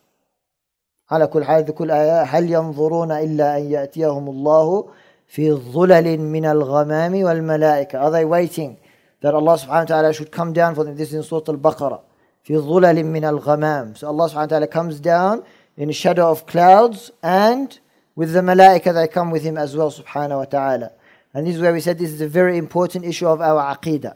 على 1.11 1.27
كل 1.27 1.45
حال 1.45 1.75
كل 1.75 1.91
آية 1.91 2.23
هل 2.23 2.51
ينظرون 2.51 3.13
إلا 3.13 3.59
أن 3.59 3.71
يأتيهم 3.71 4.29
الله 4.29 4.89
في 5.27 5.53
ظلل 5.53 6.21
من 6.21 6.45
الغمام 6.45 7.23
والملائكة 7.23 8.01
Are 8.01 8.11
they 8.11 8.25
waiting 8.25 8.77
that 9.21 9.35
Allah 9.35 9.59
subhanahu 9.59 9.69
wa 9.69 9.85
ta'ala 9.85 10.13
should 10.13 10.33
come 10.33 10.53
down 10.53 10.75
for 10.75 10.85
them 10.85 10.97
This 10.97 11.09
is 11.09 11.15
in 11.15 11.23
Surah 11.23 11.45
Al-Baqarah 11.49 12.01
في 12.43 12.59
ظلل 12.59 13.05
من 13.05 13.25
الغمام 13.25 13.95
So 13.97 14.09
Allah 14.09 14.29
subhanahu 14.29 14.37
wa 14.37 14.47
ta'ala 14.47 14.67
comes 14.67 15.01
down 15.01 15.45
in 15.77 15.91
a 15.91 15.93
shadow 15.93 16.31
of 16.31 16.47
clouds 16.47 17.11
and 17.23 17.79
with 18.17 18.33
the 18.33 18.41
malaika 18.41 18.93
that 18.93 19.13
come 19.13 19.31
with 19.31 19.43
him 19.43 19.57
as 19.57 19.77
well 19.77 19.91
subhanahu 19.91 20.39
wa 20.39 20.45
ta'ala 20.45 20.93
And 21.35 21.47
this 21.47 21.57
is 21.57 21.63
where 21.63 21.73
we 21.73 21.81
said 21.81 21.99
this 21.99 22.13
is 22.13 22.21
a 22.21 22.29
very 22.29 22.59
important 22.59 23.05
issue 23.05 23.27
of 23.27 23.41
our 23.41 23.75
aqidah 23.77 24.15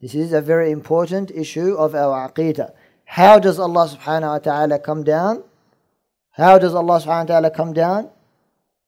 This 0.00 0.14
is 0.14 0.32
a 0.32 0.40
very 0.40 0.70
important 0.70 1.30
issue 1.30 1.74
of 1.74 1.94
our 1.94 2.30
aqidah 2.30 2.72
How 3.04 3.38
does 3.38 3.58
Allah 3.58 3.88
subhanahu 3.88 4.30
wa 4.30 4.38
ta'ala 4.38 4.78
come 4.78 5.04
down? 5.04 5.44
How 6.32 6.58
does 6.58 6.74
Allah 6.74 7.00
subhanahu 7.00 7.28
wa 7.28 7.34
ta'ala 7.34 7.50
come 7.50 7.72
down? 7.72 8.10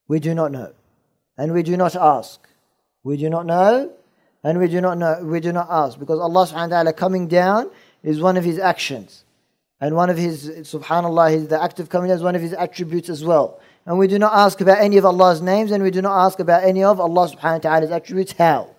We 0.09 0.21
do 0.21 0.35
not 0.35 0.53
know. 0.53 0.73
And 1.37 1.53
we 1.53 1.63
do 1.63 1.77
not 1.77 1.97
ask. 1.97 2.41
We 3.03 3.17
do 3.17 3.31
not 3.31 3.47
know 3.47 3.93
and 4.43 4.59
we 4.59 4.69
do 4.69 4.81
not 4.81 4.99
know 4.99 5.21
we 5.23 5.41
do 5.41 5.53
not 5.53 5.69
ask. 5.71 5.99
Because 5.99 6.19
Allah 6.19 6.47
subhanahu 6.47 6.71
wa 6.71 6.83
ta'ala 6.83 6.93
coming 6.93 7.29
down 7.29 7.71
is 8.03 8.21
one 8.21 8.37
of 8.37 8.45
his 8.45 8.59
actions. 8.59 9.25
And 9.81 9.97
one 9.97 10.11
of 10.11 10.17
his 10.17 10.49
subhanallah, 10.49 11.31
his, 11.31 11.49
the 11.49 11.63
act 11.63 11.81
of 11.81 11.89
coming 11.89 12.09
down 12.09 12.17
is 12.17 12.23
one 12.23 12.37
of 12.37 12.43
his 12.43 12.53
attributes 12.53 13.09
as 13.09 13.25
well. 13.25 13.61
And 13.86 13.98
we 13.98 14.08
do 14.08 14.18
not 14.18 14.34
ask 14.34 14.62
about 14.62 14.80
any 14.80 14.98
of 14.98 15.06
Allah's 15.06 15.42
names 15.42 15.72
and 15.72 15.84
we 15.84 15.92
do 15.92 16.02
not 16.02 16.26
ask 16.26 16.40
about 16.40 16.64
any 16.64 16.84
of 16.84 17.00
Allah 17.00 17.30
subhanahu 17.30 17.64
wa 17.64 17.66
ta'ala's 17.70 17.92
attributes. 17.92 18.34
How? 18.34 18.70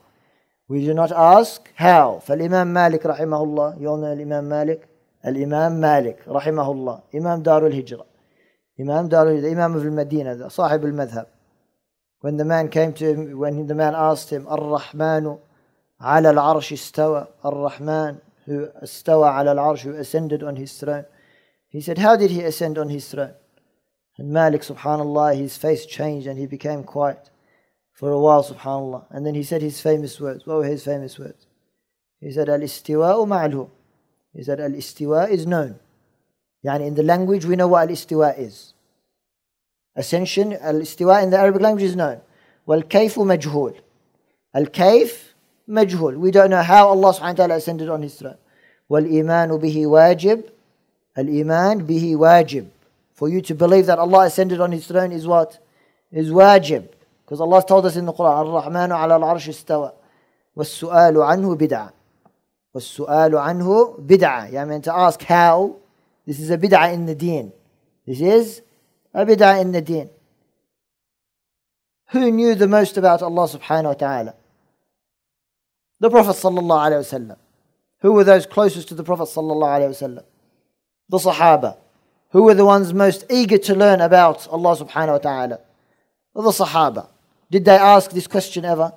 We 0.68 0.84
do 0.84 0.94
not 0.94 1.12
ask 1.12 1.70
how. 1.74 2.22
فالإمام 2.26 2.66
مالك 2.66 3.06
رحمه 3.06 3.44
الله, 3.44 3.80
you 3.80 3.88
all 3.88 3.98
know 3.98 4.12
Imam 4.12 4.48
Malik? 4.48 4.88
الإمام 5.26 5.72
مالك 5.72 6.18
رحمه 6.28 6.70
الله 6.72 7.00
إمام 7.14 7.42
دار 7.42 7.66
الهجرة 7.66 8.06
إمام 8.80 9.08
دار 9.08 9.28
الهجرة 9.30 9.52
إمام 9.52 9.80
في 9.80 9.86
المدينة 9.86 10.48
صاحب 10.48 10.84
المذهب 10.84 11.26
when 12.20 12.36
the 12.36 12.44
man 12.44 12.68
came 12.68 12.92
to 12.92 13.04
him 13.04 13.38
when 13.38 13.66
the 13.66 13.74
man 13.74 13.94
asked 13.94 14.30
him 14.30 14.46
الرحمن 14.46 15.38
على 16.00 16.30
العرش 16.30 16.72
استوى 16.72 17.26
الرحمن 17.44 18.16
who 18.46 18.68
استوى 18.82 19.28
على 19.28 19.52
العرش 19.52 19.84
who 19.84 19.94
ascended 19.94 20.42
on 20.42 20.56
his 20.56 20.78
throne 20.78 21.04
he 21.68 21.80
said 21.80 21.98
how 21.98 22.16
did 22.16 22.30
he 22.30 22.42
ascend 22.42 22.78
on 22.78 22.88
his 22.88 23.08
throne 23.08 23.34
And 24.21 24.31
Malik, 24.31 24.61
subhanAllah, 24.61 25.35
his 25.35 25.57
face 25.57 25.83
changed 25.83 26.27
and 26.27 26.37
he 26.37 26.45
became 26.45 26.83
quiet 26.83 27.31
for 27.91 28.11
a 28.11 28.19
while, 28.19 28.43
subhanAllah. 28.43 29.05
And 29.09 29.25
then 29.25 29.33
he 29.33 29.41
said 29.41 29.63
his 29.63 29.81
famous 29.81 30.19
words. 30.19 30.45
What 30.45 30.57
were 30.57 30.65
his 30.65 30.83
famous 30.83 31.17
words? 31.17 31.47
He 32.19 32.31
said, 32.31 32.47
Al 32.47 32.59
istiwa 32.59 33.27
ma'lum. 33.27 33.71
He 34.35 34.43
said, 34.43 34.59
Al 34.59 34.73
istiwa 34.73 35.27
is 35.27 35.47
known. 35.47 35.79
Yani 36.63 36.85
in 36.85 36.93
the 36.93 37.01
language, 37.01 37.45
we 37.45 37.55
know 37.55 37.67
what 37.67 37.89
Al 37.89 37.95
istiwa 37.95 38.37
is. 38.37 38.73
Ascension, 39.95 40.53
Al 40.53 40.75
istiwa 40.75 41.23
in 41.23 41.31
the 41.31 41.39
Arabic 41.39 41.63
language 41.63 41.85
is 41.85 41.95
known. 41.95 42.21
Wal 42.67 42.83
kayfu 42.83 43.25
majhul. 43.25 43.75
Al 44.53 44.67
kayf 44.67 45.33
majhul. 45.67 46.17
We 46.17 46.29
don't 46.29 46.51
know 46.51 46.61
how 46.61 46.89
Allah 46.89 47.11
subhanahu 47.11 47.21
wa 47.21 47.33
ta'ala 47.33 47.55
ascended 47.55 47.89
on 47.89 48.03
his 48.03 48.13
throne. 48.13 48.37
Wal 48.87 49.01
imanu 49.01 49.59
bihi 49.59 49.87
wajib. 49.87 50.47
Al 51.17 51.27
iman 51.27 51.87
bihi 51.87 52.13
wajib. 52.15 52.67
For 53.20 53.28
you 53.28 53.40
to 53.42 53.54
believe 53.54 53.86
that 53.86 53.98
Allah 53.98 54.26
ascended 54.26 54.60
on 54.60 54.72
his 54.72 54.86
throne 54.86 55.12
is 55.12 55.26
what? 55.26 55.58
Is 56.12 56.30
wajib. 56.30 56.88
Because 57.24 57.40
Allah 57.40 57.64
told 57.66 57.86
us 57.86 57.96
in 57.96 58.06
the 58.06 58.12
Quran, 58.12 58.46
Ar-Rahmanu 58.46 58.92
ala 58.92 59.14
al-arsh 59.14 59.48
istawa. 59.48 59.92
وَالسُّؤَالُ 60.56 61.14
عَنْهُ 61.16 61.58
بِدْعَةٌ 61.58 61.92
والسؤال 62.76 63.36
عنه 63.36 63.96
بدعة 63.98 64.46
يعني 64.52 64.82
to 64.82 64.94
ask 64.94 65.22
how 65.22 65.76
this 66.26 66.38
is 66.38 66.50
a 66.50 66.58
bid'ah 66.58 66.92
in 66.92 67.06
the 67.06 67.14
deen 67.14 67.50
this 68.06 68.20
is 68.20 68.60
a 69.14 69.24
bid'ah 69.24 69.60
in 69.62 69.72
the 69.72 69.80
deen 69.80 70.10
who 72.08 72.30
knew 72.30 72.54
the 72.54 72.68
most 72.68 72.98
about 72.98 73.22
Allah 73.22 73.48
subhanahu 73.48 73.84
wa 73.84 73.94
ta'ala 73.94 74.34
the 76.00 76.10
Prophet 76.10 76.36
sallallahu 76.36 76.84
alayhi 76.86 77.02
wasallam 77.06 77.38
who 78.00 78.12
were 78.12 78.24
those 78.24 78.44
closest 78.44 78.88
to 78.88 78.94
the 78.94 79.04
Prophet 79.04 79.24
sallallahu 79.24 79.74
alayhi 79.78 79.94
wasallam 79.96 80.24
the 81.08 81.18
Sahaba 81.18 81.78
who 82.30 82.42
were 82.42 82.54
the 82.54 82.64
ones 82.64 82.92
most 82.92 83.24
eager 83.30 83.58
to 83.58 83.74
learn 83.74 84.00
about 84.00 84.46
Allah 84.48 84.76
subhanahu 84.76 85.12
wa 85.12 85.18
ta'ala 85.18 85.60
the 86.34 86.42
Sahaba 86.42 87.08
did 87.50 87.64
they 87.64 87.76
ask 87.76 88.10
this 88.10 88.26
question 88.26 88.64
ever 88.64 88.92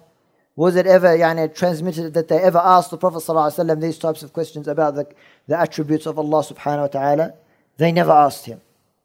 was 0.59 0.75
it 0.75 0.87
ever 0.87 1.17
yani, 1.17 1.55
transmitted 1.55 2.13
that 2.15 2.27
they 2.27 2.37
ever 2.37 2.57
asked 2.57 2.91
the 2.91 2.97
Prophet 2.97 3.19
ﷺ 3.19 3.79
these 3.79 3.97
types 3.97 4.23
of 4.23 4.33
questions 4.33 4.67
about 4.67 4.95
the, 4.95 5.07
the 5.47 5.57
attributes 5.57 6.05
of 6.05 6.19
Allah 6.19 6.43
subhanahu 6.43 6.81
wa 6.81 6.87
ta'ala? 6.87 7.33
They 7.77 7.93
never 7.93 8.11
asked 8.11 8.45
him. 8.45 8.59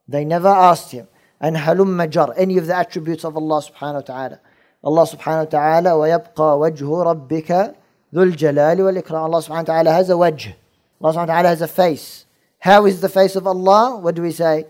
They 0.08 0.24
never 0.24 0.48
asked 0.48 0.90
him. 0.90 1.06
And 1.40 1.54
halum 1.56 1.90
majar, 1.94 2.34
any 2.36 2.58
of 2.58 2.66
the 2.66 2.74
attributes 2.74 3.24
of 3.24 3.36
Allah 3.36 3.62
subhanahu 3.62 3.94
wa 3.94 4.00
ta'ala. 4.00 4.40
Allah 4.82 5.06
subhanahu 5.06 5.44
wa 5.44 5.50
ta'ala, 5.58 5.90
وَيَبْقَى 5.90 6.34
وَجْهُ 6.34 7.28
رَبِّكَ 7.30 7.74
ذُو 8.12 8.32
الْجَلَالِ 8.32 8.78
وَالْإِكْرَامِ 8.78 9.22
Allah 9.22 9.38
subhanahu 9.38 9.68
wa 9.68 9.74
ta'ala 9.74 9.92
has 9.92 10.10
a 10.10 10.14
wajh. 10.14 10.54
Allah 11.00 11.12
subhanahu 11.12 11.14
wa 11.14 11.26
ta'ala 11.26 11.48
has 11.50 11.62
a 11.62 11.68
face. 11.68 12.26
How 12.58 12.86
is 12.86 13.00
the 13.00 13.08
face 13.08 13.36
of 13.36 13.46
Allah? 13.46 13.98
What 13.98 14.14
do 14.14 14.22
we 14.22 14.32
say? 14.32 14.66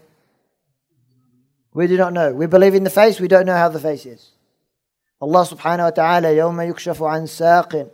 We 1.74 1.86
do 1.88 1.96
not 1.96 2.12
know. 2.12 2.32
We 2.32 2.46
believe 2.46 2.74
in 2.74 2.84
the 2.84 2.90
face, 2.90 3.20
we 3.20 3.28
don't 3.28 3.46
know 3.46 3.56
how 3.56 3.68
the 3.68 3.80
face 3.80 4.06
is. 4.06 4.30
Allah 5.20 5.46
subhanahu 5.46 5.84
wa 5.84 5.90
ta'ala 5.90 6.28
يوم 6.28 6.60
يكشف 6.60 7.02
عن 7.02 7.26
ساق 7.26 7.86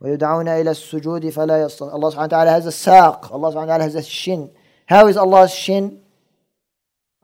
ويدعون 0.00 0.48
إلى 0.48 0.70
السجود 0.70 1.28
فلا 1.30 1.62
يستطيع 1.62 1.92
Allah 1.94 2.10
subhanahu 2.10 2.16
wa 2.16 2.26
ta'ala 2.26 2.50
has 2.50 2.66
a 2.66 2.70
saq 2.70 3.30
Allah 3.30 3.52
subhanahu 3.52 3.54
wa 3.54 3.66
ta'ala 3.66 3.84
has 3.84 3.94
a 3.94 4.02
shin 4.02 4.50
How 4.86 5.06
is 5.06 5.16
Allah's 5.16 5.54
shin? 5.54 6.00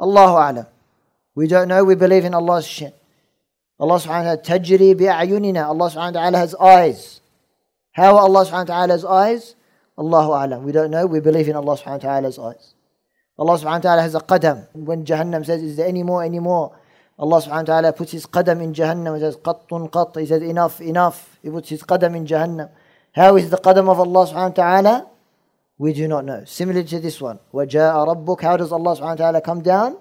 Allahu 0.01 0.35
a'lam 0.37 0.67
We 1.35 1.47
don't 1.49 1.69
know, 1.69 1.83
we 1.85 1.95
believe 1.95 2.25
in 2.25 2.35
Allah's 2.35 2.67
shin 2.67 2.93
Allah 3.81 3.97
subhanahu 3.97 4.37
wa 4.37 4.37
ta'ala 4.37 4.61
تجري 4.61 4.95
بأعيننا 4.95 5.67
Allah 5.67 5.91
subhanahu 5.91 6.15
wa 6.15 6.21
ta'ala 6.21 6.39
has 6.39 6.55
eyes 6.55 7.21
How 7.93 8.17
Allah 8.17 8.45
subhanahu 8.45 8.69
wa 8.69 8.75
ta'ala 8.87 8.93
has 8.93 9.05
eyes? 9.05 9.55
Allahu 9.99 10.31
a'lam 10.31 10.63
We 10.63 10.73
don't 10.73 10.91
know, 10.91 11.07
we 11.07 11.21
believe 11.21 11.49
in 11.49 11.57
Allah 11.57 11.77
subhanahu 11.77 12.05
wa 12.05 12.11
ta'ala's 12.11 12.39
eyes 12.39 12.75
Allah 13.39 13.55
subhanahu 13.59 13.65
wa 13.65 13.79
ta'ala 13.79 14.03
has 14.03 14.15
a 14.15 14.21
qadam 14.21 14.67
When 14.75 15.05
Jahannam 15.05 15.47
says, 15.47 15.63
is 15.63 15.77
there 15.77 15.87
any 15.87 16.03
more, 16.03 16.23
any 16.25 16.41
more? 16.41 16.77
Allah 17.19 17.43
subhanahu 17.43 17.51
wa 17.51 17.63
ta'ala 17.63 17.93
puts 17.93 18.13
his 18.13 18.27
qadam 18.27 18.63
in 18.63 18.73
Jahannam. 18.73 19.15
He 19.15 19.21
says, 19.21 19.37
qattun 19.37 19.91
qatt. 19.91 20.21
He 20.21 20.27
says, 20.27 20.41
enough, 20.43 20.81
enough. 20.81 21.39
He 21.43 21.51
puts 21.51 21.69
his 21.69 21.83
qadam 21.83 22.17
in 22.17 22.27
Jahannam. 22.27 22.71
How 23.13 23.37
is 23.37 23.51
the 23.51 23.57
qadam 23.57 23.89
of 23.89 23.99
Allah 23.99 24.27
subhanahu 24.27 24.57
wa 24.57 24.63
ta'ala? 24.63 25.07
We 25.79 25.93
do 25.93 26.07
not 26.07 26.25
know. 26.25 26.45
Similar 26.45 26.85
to 26.85 27.01
this 27.01 27.21
one. 27.21 27.41
وَجَاءَ 27.53 28.25
رَبُّكَ 28.27 28.41
How 28.41 28.57
does 28.57 28.71
Allah 28.71 28.97
subhanahu 28.97 29.01
wa 29.01 29.15
ta'ala 29.15 29.41
come 29.41 29.63
down? 29.63 29.97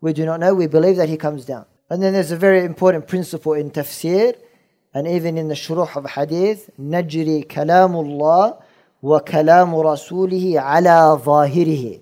We 0.00 0.12
do 0.12 0.24
not 0.24 0.38
know. 0.38 0.54
We 0.54 0.68
believe 0.68 0.96
that 0.96 1.08
He 1.08 1.16
comes 1.16 1.44
down. 1.44 1.66
And 1.90 2.02
then 2.02 2.12
there's 2.12 2.30
a 2.30 2.36
very 2.36 2.64
important 2.64 3.06
principle 3.06 3.54
in 3.54 3.70
tafsir 3.70 4.36
and 4.94 5.06
even 5.06 5.36
in 5.36 5.48
the 5.48 5.54
shuruh 5.54 5.96
of 5.96 6.10
hadith. 6.10 6.70
نجري 6.78 7.48
كلام 7.48 7.92
الله 7.96 8.56
وكلام 9.02 9.74
رسوله 9.74 10.60
على 10.60 11.18
ظاهره. 11.24 12.00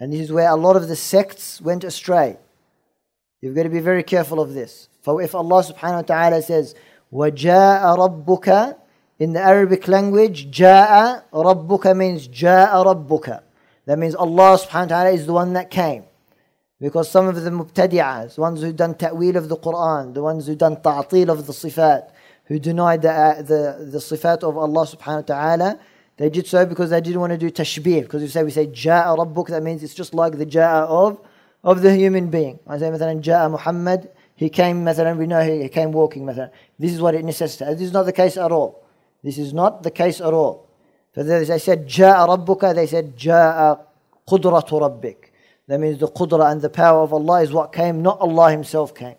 And 0.00 0.12
this 0.12 0.20
is 0.20 0.32
where 0.32 0.50
a 0.50 0.56
lot 0.56 0.76
of 0.76 0.88
the 0.88 0.96
sects 0.96 1.60
went 1.60 1.84
astray. 1.84 2.36
You've 3.40 3.54
got 3.54 3.62
to 3.64 3.68
be 3.68 3.80
very 3.80 4.02
careful 4.02 4.40
of 4.40 4.54
this. 4.54 4.88
For 5.02 5.22
if 5.22 5.34
Allah 5.34 5.62
subhanahu 5.62 5.96
wa 5.96 6.02
ta'ala 6.02 6.42
says, 6.42 6.74
وَجَاءَ 7.12 7.82
رَبُّكَ 7.98 8.76
In 9.18 9.32
the 9.34 9.40
Arabic 9.40 9.86
language, 9.86 10.50
جَاءَ 10.50 11.22
رَبُّكَ 11.32 11.96
means 11.96 12.26
جَاءَ 12.26 12.72
رَبُّكَ 12.72 13.42
That 13.86 13.98
means 13.98 14.14
Allah 14.14 14.58
subhanahu 14.58 14.90
wa 14.90 14.96
ta'ala 14.96 15.10
is 15.10 15.26
the 15.26 15.32
one 15.32 15.52
that 15.52 15.70
came. 15.70 16.04
Because 16.80 17.08
some 17.08 17.28
of 17.28 17.40
the 17.40 17.50
mubtadi'as, 17.50 18.34
the 18.34 18.40
ones 18.40 18.60
who 18.60 18.72
done 18.72 18.94
ta'wil 18.94 19.36
of 19.36 19.48
the 19.48 19.56
Quran, 19.56 20.12
the 20.12 20.22
ones 20.22 20.46
who 20.46 20.56
done 20.56 20.80
ta'til 20.80 21.30
of 21.30 21.46
the 21.46 21.52
sifat, 21.52 22.10
who 22.48 22.58
denied 22.58 23.02
the, 23.02 23.10
uh, 23.10 23.42
the, 23.42 23.88
the 23.90 23.98
sifat 23.98 24.42
of 24.42 24.56
Allah 24.56 24.86
subhanahu 24.86 25.28
wa 25.28 25.34
ta'ala, 25.34 25.80
they 26.16 26.30
did 26.30 26.46
so 26.46 26.64
because 26.64 26.90
they 26.90 27.00
didn't 27.00 27.20
want 27.20 27.32
to 27.32 27.38
do 27.38 27.50
tashbih. 27.50 28.02
Because 28.02 28.22
we 28.22 28.28
say 28.28 28.44
we 28.44 28.50
say 28.50 28.66
ja'a 28.66 29.16
rabbuk, 29.16 29.48
that 29.48 29.62
means 29.62 29.82
it's 29.82 29.94
just 29.94 30.14
like 30.14 30.38
the 30.38 30.46
ja'a 30.46 30.86
of 30.86 31.20
of 31.64 31.80
the 31.80 31.94
human 31.94 32.28
being. 32.30 32.58
I 32.66 32.78
say 32.78 32.90
مثلا 32.90 33.22
جاء 33.22 33.50
Muhammad, 33.50 34.10
he 34.36 34.50
came 34.50 34.84
مثلا 34.84 35.16
we 35.18 35.26
know 35.26 35.42
he 35.42 35.68
came 35.68 35.90
walking 35.90 36.24
مثلا. 36.24 36.50
This 36.78 36.92
is 36.92 37.00
what 37.00 37.14
it 37.14 37.24
necessitates. 37.24 37.78
This 37.78 37.88
is 37.88 37.92
not 37.92 38.04
the 38.04 38.12
case 38.12 38.36
at 38.36 38.52
all. 38.52 38.84
This 39.22 39.38
is 39.38 39.52
not 39.54 39.82
the 39.82 39.90
case 39.90 40.20
at 40.20 40.32
all. 40.32 40.68
So 41.14 41.22
they 41.22 41.58
said 41.58 41.88
جاء 41.88 42.28
ربك, 42.28 42.74
they 42.74 42.86
said 42.86 43.16
جاء 43.16 43.78
قدرة 44.28 44.68
ربك. 44.68 45.16
That 45.66 45.80
means 45.80 45.98
the 45.98 46.08
qudra 46.08 46.52
and 46.52 46.60
the 46.60 46.68
power 46.68 47.00
of 47.00 47.12
Allah 47.14 47.42
is 47.42 47.50
what 47.50 47.72
came, 47.72 48.02
not 48.02 48.20
Allah 48.20 48.50
Himself 48.50 48.94
came. 48.94 49.16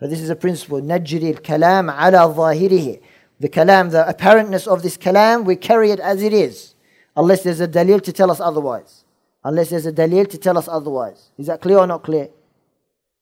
So 0.00 0.06
this 0.06 0.20
is 0.20 0.30
a 0.30 0.36
principle. 0.36 0.80
نجري 0.80 1.30
الكلام 1.30 1.90
على 1.90 2.18
ظاهره. 2.18 3.00
The 3.40 3.48
kalam, 3.48 3.90
the 3.90 4.04
apparentness 4.08 4.66
of 4.66 4.82
this 4.82 4.96
kalam, 4.96 5.44
we 5.44 5.56
carry 5.56 5.90
it 5.90 6.00
as 6.00 6.22
it 6.22 6.32
is. 6.32 6.74
Unless 7.16 7.42
there's 7.42 7.60
a 7.60 7.68
dalil 7.68 8.02
to 8.02 8.12
tell 8.12 8.30
us 8.30 8.40
otherwise 8.40 9.02
unless 9.44 9.70
there's 9.70 9.86
a 9.86 9.92
dalil 9.92 10.28
to 10.28 10.38
tell 10.38 10.56
us 10.56 10.68
otherwise. 10.68 11.30
Is 11.38 11.46
that 11.46 11.60
clear 11.60 11.78
or 11.78 11.86
not 11.86 12.02
clear? 12.02 12.28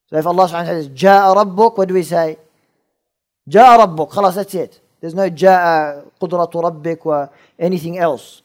So 0.09 0.17
if 0.17 0.27
Allah 0.27 0.47
subhanahu 0.47 0.53
wa 0.53 0.65
ta'ala 0.65 0.83
says, 0.83 0.89
Ja'a 0.89 1.37
Rabbuk, 1.37 1.79
what 1.79 1.89
do 1.89 1.95
we 1.95 2.03
say? 2.03 2.39
Ja'a 3.49 3.87
Rabbuk, 3.87 4.11
khalas, 4.11 4.35
that's 4.35 4.55
it. 4.55 4.81
There's 5.01 5.15
no 5.15 5.31
Ja'a 5.31 6.11
Qudratu 6.21 6.63
Rabbik 6.63 7.07
or 7.07 7.31
anything 7.59 7.99
else. 7.99 8.43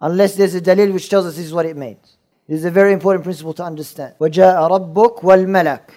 Unless 0.00 0.34
there's 0.36 0.54
a 0.54 0.60
dalil 0.60 0.92
which 0.92 1.08
tells 1.08 1.26
us 1.26 1.36
this 1.36 1.46
is 1.46 1.54
what 1.54 1.64
it 1.64 1.76
means. 1.76 2.16
This 2.46 2.58
is 2.58 2.64
a 2.64 2.70
very 2.70 2.92
important 2.92 3.24
principle 3.24 3.54
to 3.54 3.64
understand. 3.64 4.14
وَجَاءَ 4.20 4.70
رَبُّكَ 4.70 5.20
وَالْمَلَكُ 5.22 5.90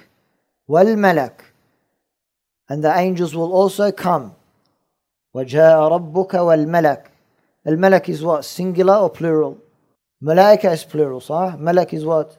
وَالْمَلَكُ 0.69 1.31
And 2.67 2.83
the 2.83 2.95
angels 2.95 3.35
will 3.35 3.51
also 3.51 3.91
come. 3.91 4.35
وَجَاءَ 5.35 6.13
رَبُّكَ 6.13 6.31
وَالْمَلَكُ 6.31 7.05
Al-Malak 7.67 8.09
is 8.09 8.23
what? 8.23 8.45
Singular 8.45 8.95
or 8.95 9.09
plural? 9.09 9.57
Malaika 10.23 10.73
is 10.73 10.83
plural, 10.83 11.21
صح? 11.21 11.59
Malak 11.59 11.93
is 11.93 12.05
what? 12.05 12.37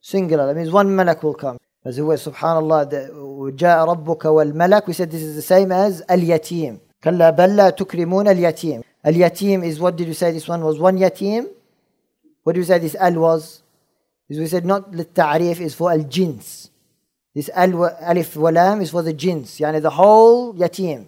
Singular. 0.00 0.46
That 0.46 0.56
means 0.56 0.70
one 0.70 0.94
malak 0.94 1.22
will 1.22 1.34
come. 1.34 1.58
As 1.84 1.98
it 1.98 2.02
was, 2.02 2.26
subhanallah, 2.26 3.10
وَجَاءَ 3.10 4.04
رَبُّكَ 4.04 4.18
وَالْمَلَكُ 4.18 4.86
We 4.86 4.92
said 4.92 5.10
this 5.10 5.22
is 5.22 5.36
the 5.36 5.42
same 5.42 5.72
as 5.72 6.02
al-yatim. 6.08 6.80
كَلَّا 7.02 7.36
بَلَّا 7.36 7.70
لَا 7.70 7.76
تُكْرِمُونَ 7.76 8.28
الْيَتِيمِ 8.28 8.82
Al-yatim 9.04 9.64
is, 9.64 9.80
what 9.80 9.96
did 9.96 10.06
you 10.06 10.14
say 10.14 10.30
this 10.30 10.46
one 10.46 10.62
was? 10.62 10.78
One 10.78 10.96
yatim? 10.96 11.48
What 12.44 12.54
did 12.54 12.60
you 12.60 12.64
say 12.64 12.78
this 12.78 12.94
al 12.94 13.14
was? 13.14 13.62
As 14.30 14.38
we 14.38 14.46
said, 14.46 14.64
not 14.64 14.92
the 14.92 15.04
ta'rif 15.04 15.60
is 15.60 15.74
for 15.74 15.90
al-jins. 15.90 16.70
This 17.37 17.51
al, 17.53 17.85
alif 18.01 18.33
walam 18.33 18.81
is 18.81 18.89
for 18.89 19.03
the 19.03 19.13
jins, 19.13 19.59
yani 19.59 19.79
the 19.79 19.91
whole 19.91 20.55
yatim. 20.55 21.05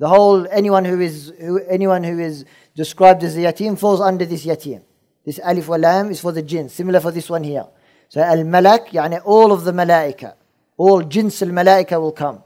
The 0.00 0.08
whole, 0.08 0.44
anyone 0.50 0.84
who 0.84 0.98
is, 0.98 1.32
who, 1.38 1.60
anyone 1.60 2.02
who 2.02 2.18
is 2.18 2.44
described 2.74 3.22
as 3.22 3.36
a 3.36 3.40
yatim 3.42 3.78
falls 3.78 4.00
under 4.00 4.24
this 4.24 4.44
yatim. 4.44 4.82
This 5.24 5.38
alif 5.38 5.68
walam 5.68 6.10
is 6.10 6.18
for 6.18 6.32
the 6.32 6.42
jins, 6.42 6.72
similar 6.72 6.98
for 6.98 7.12
this 7.12 7.30
one 7.30 7.44
here. 7.44 7.66
So 8.08 8.20
al-malak, 8.20 8.88
yani 8.88 9.22
all 9.24 9.52
of 9.52 9.62
the 9.62 9.70
malaika, 9.70 10.34
all 10.76 11.02
jins 11.02 11.40
al-malaika 11.40 12.00
will 12.00 12.10
come. 12.10 12.42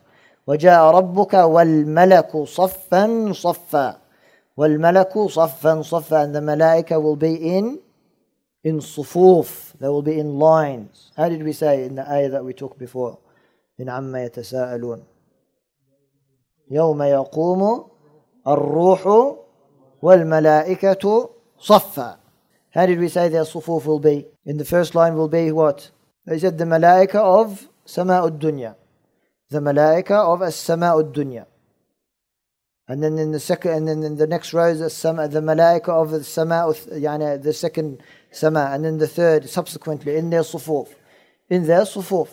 وجاء 0.46 0.90
ربك 0.90 1.34
والملك 1.34 2.36
صفا 2.36 3.32
صفا 3.32 3.96
والملك 4.56 5.18
صفا 5.18 5.82
صفا 5.82 6.24
and 6.24 6.34
the 6.34 6.40
malaika 6.40 7.02
will 7.02 7.16
be 7.16 7.34
in 7.34 7.78
in 8.63 8.79
صفوف 8.79 9.75
they 9.79 9.87
will 9.87 10.01
be 10.01 10.19
in 10.19 10.39
lines 10.39 11.11
how 11.15 11.29
did 11.29 11.43
we 11.43 11.53
say 11.53 11.85
in 11.85 11.95
the 11.95 12.11
ayah 12.11 12.29
that 12.29 12.43
we 12.43 12.53
took 12.53 12.77
before 12.77 13.17
in 13.77 13.87
عما 13.87 14.23
يتساءلون 14.25 15.03
يوم 16.71 17.03
يقوم 17.03 17.85
الروح 18.47 19.35
والملائكة 20.01 21.29
صفا 21.59 22.19
How 22.71 22.85
did 22.85 22.99
we 22.99 23.09
say 23.09 23.29
their 23.29 23.45
صفوف 23.45 23.85
will 23.87 23.99
be? 23.99 24.27
In 24.45 24.57
the 24.57 24.65
first 24.65 24.93
line 24.93 25.15
will 25.15 25.27
be 25.27 25.51
what? 25.51 25.89
They 26.25 26.37
said 26.37 26.57
the 26.57 26.65
malaika 26.65 27.15
of 27.15 27.67
سماء 27.87 28.27
الدنيا 28.27 28.75
The 29.49 29.59
malaika 29.59 30.11
of 30.11 30.41
السماء 30.41 30.99
الدنيا 30.99 31.45
And 32.87 33.03
then 33.03 33.17
in 33.19 33.31
the 33.31 33.39
second, 33.39 33.71
and 33.73 33.87
then 33.87 34.03
in 34.03 34.15
the 34.17 34.25
next 34.25 34.51
row 34.51 34.65
is 34.65 34.79
the, 34.79 34.89
sama, 34.89 35.27
the 35.27 35.41
malaika 35.41 35.89
of 35.89 36.09
the 36.09 36.23
sama, 36.23 36.73
yani 36.89 37.41
the 37.41 37.53
second 37.53 38.01
sama, 38.34 38.70
and 38.72 38.84
then 38.84 38.98
the 38.98 39.06
third 39.06 39.48
subsequently 39.48 40.16
in 40.16 40.30
their 40.30 40.42
sufuf, 40.42 40.88
in 41.48 41.66
their 41.66 41.82
sufuf. 41.82 42.28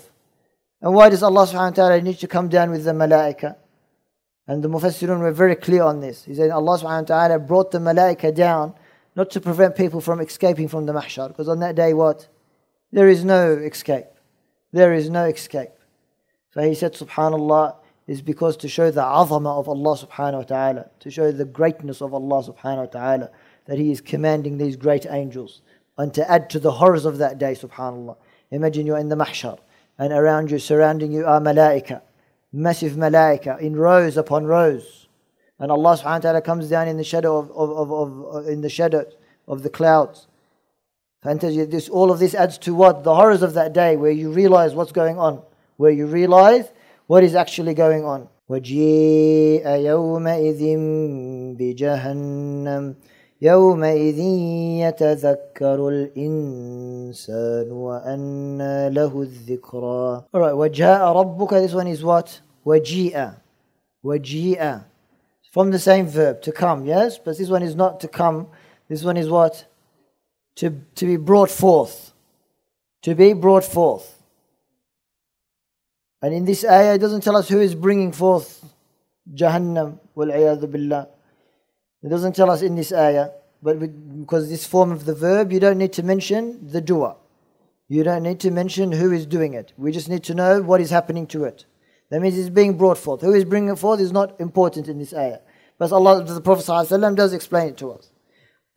And 0.81 0.93
why 0.93 1.10
does 1.10 1.24
Allah 1.24 1.46
subhanahu 1.46 1.77
wa 1.77 1.88
ta'ala 1.88 2.01
need 2.01 2.17
to 2.20 2.27
come 2.27 2.50
down 2.50 2.72
with 2.72 2.84
the 2.84 2.91
malaika? 2.91 3.55
And 4.48 4.63
the 4.63 4.67
Mufassirun 4.67 5.20
were 5.20 5.31
very 5.31 5.55
clear 5.55 5.84
on 5.84 6.00
this. 6.00 6.25
He 6.25 6.34
said 6.34 6.50
Allah 6.50 6.79
subhanahu 6.79 7.10
wa 7.10 7.27
ta'ala 7.27 7.39
brought 7.39 7.72
the 7.72 7.77
malaika 7.77 8.34
down 8.34 8.74
not 9.15 9.29
to 9.31 9.41
prevent 9.41 9.75
people 9.75 10.01
from 10.01 10.20
escaping 10.20 10.67
from 10.67 10.86
the 10.86 10.93
mahshar. 10.93 11.27
Because 11.27 11.48
on 11.48 11.60
that 11.60 11.75
day, 11.75 11.93
what? 11.93 12.27
There 12.91 13.08
is 13.08 13.24
no 13.24 13.51
escape. 13.53 14.08
There 14.72 14.93
is 14.93 15.10
no 15.10 15.25
escape. 15.25 15.72
So 16.53 16.62
he 16.62 16.74
said, 16.75 16.93
Subhanallah, 16.93 17.75
is 18.08 18.22
because 18.22 18.58
to 18.58 18.67
show 18.67 18.91
the 18.91 19.01
azama 19.01 19.58
of 19.58 19.70
Allah 19.70 19.98
subhanahu 19.98 20.34
wa 20.34 20.43
ta'ala, 20.43 20.89
to 21.00 21.12
show 21.12 21.31
the 21.31 21.46
greatness 21.46 22.01
of 22.01 22.13
Allah 22.13 22.43
subhanahu 22.43 22.77
wa 22.77 22.86
ta'ala, 22.86 23.29
that 23.67 23.77
He 23.77 23.91
is 23.91 24.01
commanding 24.01 24.58
these 24.58 24.75
great 24.75 25.05
angels 25.10 25.62
And 26.00 26.12
to 26.14 26.30
add 26.30 26.50
to 26.50 26.61
the 26.61 26.73
horrors 26.73 27.04
of 27.04 27.18
that 27.18 27.38
day, 27.38 27.52
subhanallah. 27.52 28.16
Imagine 28.50 28.87
you're 28.87 28.99
in 28.99 29.08
the 29.08 29.16
mahshar, 29.16 29.58
and 29.99 30.12
around 30.12 30.50
you, 30.50 30.58
surrounding 30.58 31.11
you 31.12 31.25
are 31.26 31.40
malaika 31.40 32.02
massive 32.56 32.92
malaika 32.92 33.61
in 33.61 33.76
rows 33.76 34.16
upon 34.16 34.46
rows. 34.46 35.07
And 35.59 35.70
Allah 35.70 35.96
subhanahu 35.96 36.05
wa 36.05 36.18
ta'ala 36.18 36.42
comes 36.42 36.68
down 36.68 36.88
in 36.88 36.96
the 36.96 37.05
shadow 37.05 37.38
of, 37.38 37.50
of, 37.50 37.70
of, 37.70 38.24
of 38.35 38.48
in 38.48 38.61
the 38.61 38.68
shadow 38.68 39.07
of 39.46 39.62
the 39.62 39.70
clouds. 39.70 40.26
This, 41.22 41.88
all 41.88 42.11
of 42.12 42.18
this 42.18 42.35
adds 42.35 42.57
to 42.59 42.74
what? 42.74 43.02
The 43.02 43.14
horrors 43.14 43.42
of 43.42 43.55
that 43.55 43.72
day 43.72 43.96
where 43.96 44.12
you 44.12 44.31
realize 44.31 44.74
what's 44.74 44.92
going 44.92 45.18
on. 45.18 45.42
Where 45.76 45.90
you 45.90 46.07
realize 46.07 46.66
what 47.07 47.24
is 47.24 47.35
actually 47.35 47.74
going 47.74 48.05
on. 48.05 48.29
وجيء 48.48 49.66
يومئذ 49.66 50.62
بجهنم 51.59 52.94
يومئذ 53.42 54.18
يتذكر 54.81 55.88
الإنسان 55.88 57.72
وأنى 57.72 58.90
له 58.90 59.22
الذكرى 59.22 60.24
Alright, 60.35 60.55
وجاء 60.55 61.12
ربك 61.12 61.50
This 61.50 61.74
one 61.74 61.87
is 61.87 62.02
what? 62.02 62.40
وجيء 62.64 63.33
وجيء 64.05 64.85
From 65.52 65.70
the 65.70 65.79
same 65.79 66.07
verb, 66.07 66.42
to 66.42 66.52
come, 66.52 66.85
yes? 66.85 67.18
But 67.18 67.38
this 67.38 67.48
one 67.48 67.62
is 67.62 67.74
not 67.74 68.00
to 68.00 68.09
come. 68.09 68.48
This 68.88 69.02
one 69.02 69.16
is 69.16 69.31
what? 69.31 69.66
To, 70.57 70.70
to 70.96 71.07
be 71.07 71.16
brought 71.16 71.50
forth. 71.50 72.12
To 73.02 73.14
be 73.14 73.33
brought 73.33 73.64
forth. 73.64 74.22
And 76.20 76.35
in 76.35 76.44
this 76.44 76.62
ayah, 76.62 76.94
it 76.94 76.98
doesn't 76.98 77.22
tell 77.22 77.37
us 77.37 77.48
who 77.48 77.61
is 77.61 77.74
bringing 77.74 78.12
forth 78.12 78.64
Jahannam, 79.35 79.98
wal 80.14 80.29
billah. 80.29 81.09
It 82.02 82.09
doesn't 82.09 82.37
tell 82.37 82.50
us 82.50 82.62
in 82.62 82.76
this 82.76 82.92
ayah, 82.92 83.31
but 83.62 83.79
because 84.20 84.48
this 84.48 84.66
form 84.66 84.92
of 84.92 85.05
the 85.05 85.14
verb, 85.14 85.52
you 85.52 85.61
don't 85.61 85.79
need 85.79 85.92
to 85.94 86.02
mention 86.02 86.68
the 86.68 86.81
dua. 86.81 87.16
You 87.88 88.02
don't 88.02 88.22
need 88.22 88.40
to 88.40 88.50
mention 88.50 88.92
who 88.92 89.12
is 89.12 89.26
doing 89.26 89.55
it. 89.55 89.72
We 89.76 89.92
just 89.92 90.09
need 90.09 90.24
to 90.24 90.35
know 90.35 90.62
what 90.62 90.81
is 90.81 90.90
happening 90.90 91.26
to 91.29 91.44
it. 91.44 91.64
That 92.11 92.20
means 92.20 92.38
it's 92.38 92.48
being 92.48 92.76
brought 92.76 92.98
forth. 92.98 93.20
Who 93.20 93.33
is 93.33 93.44
bringing 93.44 93.70
it 93.70 93.79
forth 93.79 94.00
is 94.00 94.12
not 94.12 94.40
important 94.40 94.88
in 94.88 94.98
this 94.98 95.14
ayah. 95.14 95.38
But 95.79 95.92
Allah, 95.92 96.24
the 96.24 96.40
Prophet 96.40 96.64
ﷺ 96.64 97.16
does 97.16 97.33
explain 97.33 97.68
it 97.68 97.76
to 97.79 97.92
us. 97.92 98.11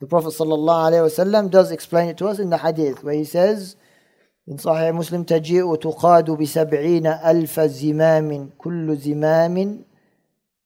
The 0.00 0.06
Prophet 0.06 0.28
ﷺ 0.28 1.50
does 1.50 1.70
explain 1.70 2.08
it 2.08 2.18
to 2.18 2.26
us 2.26 2.38
in 2.38 2.50
the 2.50 2.58
hadith 2.58 3.04
where 3.04 3.14
he 3.14 3.24
says, 3.24 3.76
in 4.46 4.56
Sahih 4.56 4.94
Muslim, 4.94 5.24
تجيء 5.24 5.76
تقاد 5.76 6.30
بسبعين 6.30 7.06
ألف 7.06 7.60
زمام 7.60 8.50
كل 8.58 8.96
زمام 8.96 9.84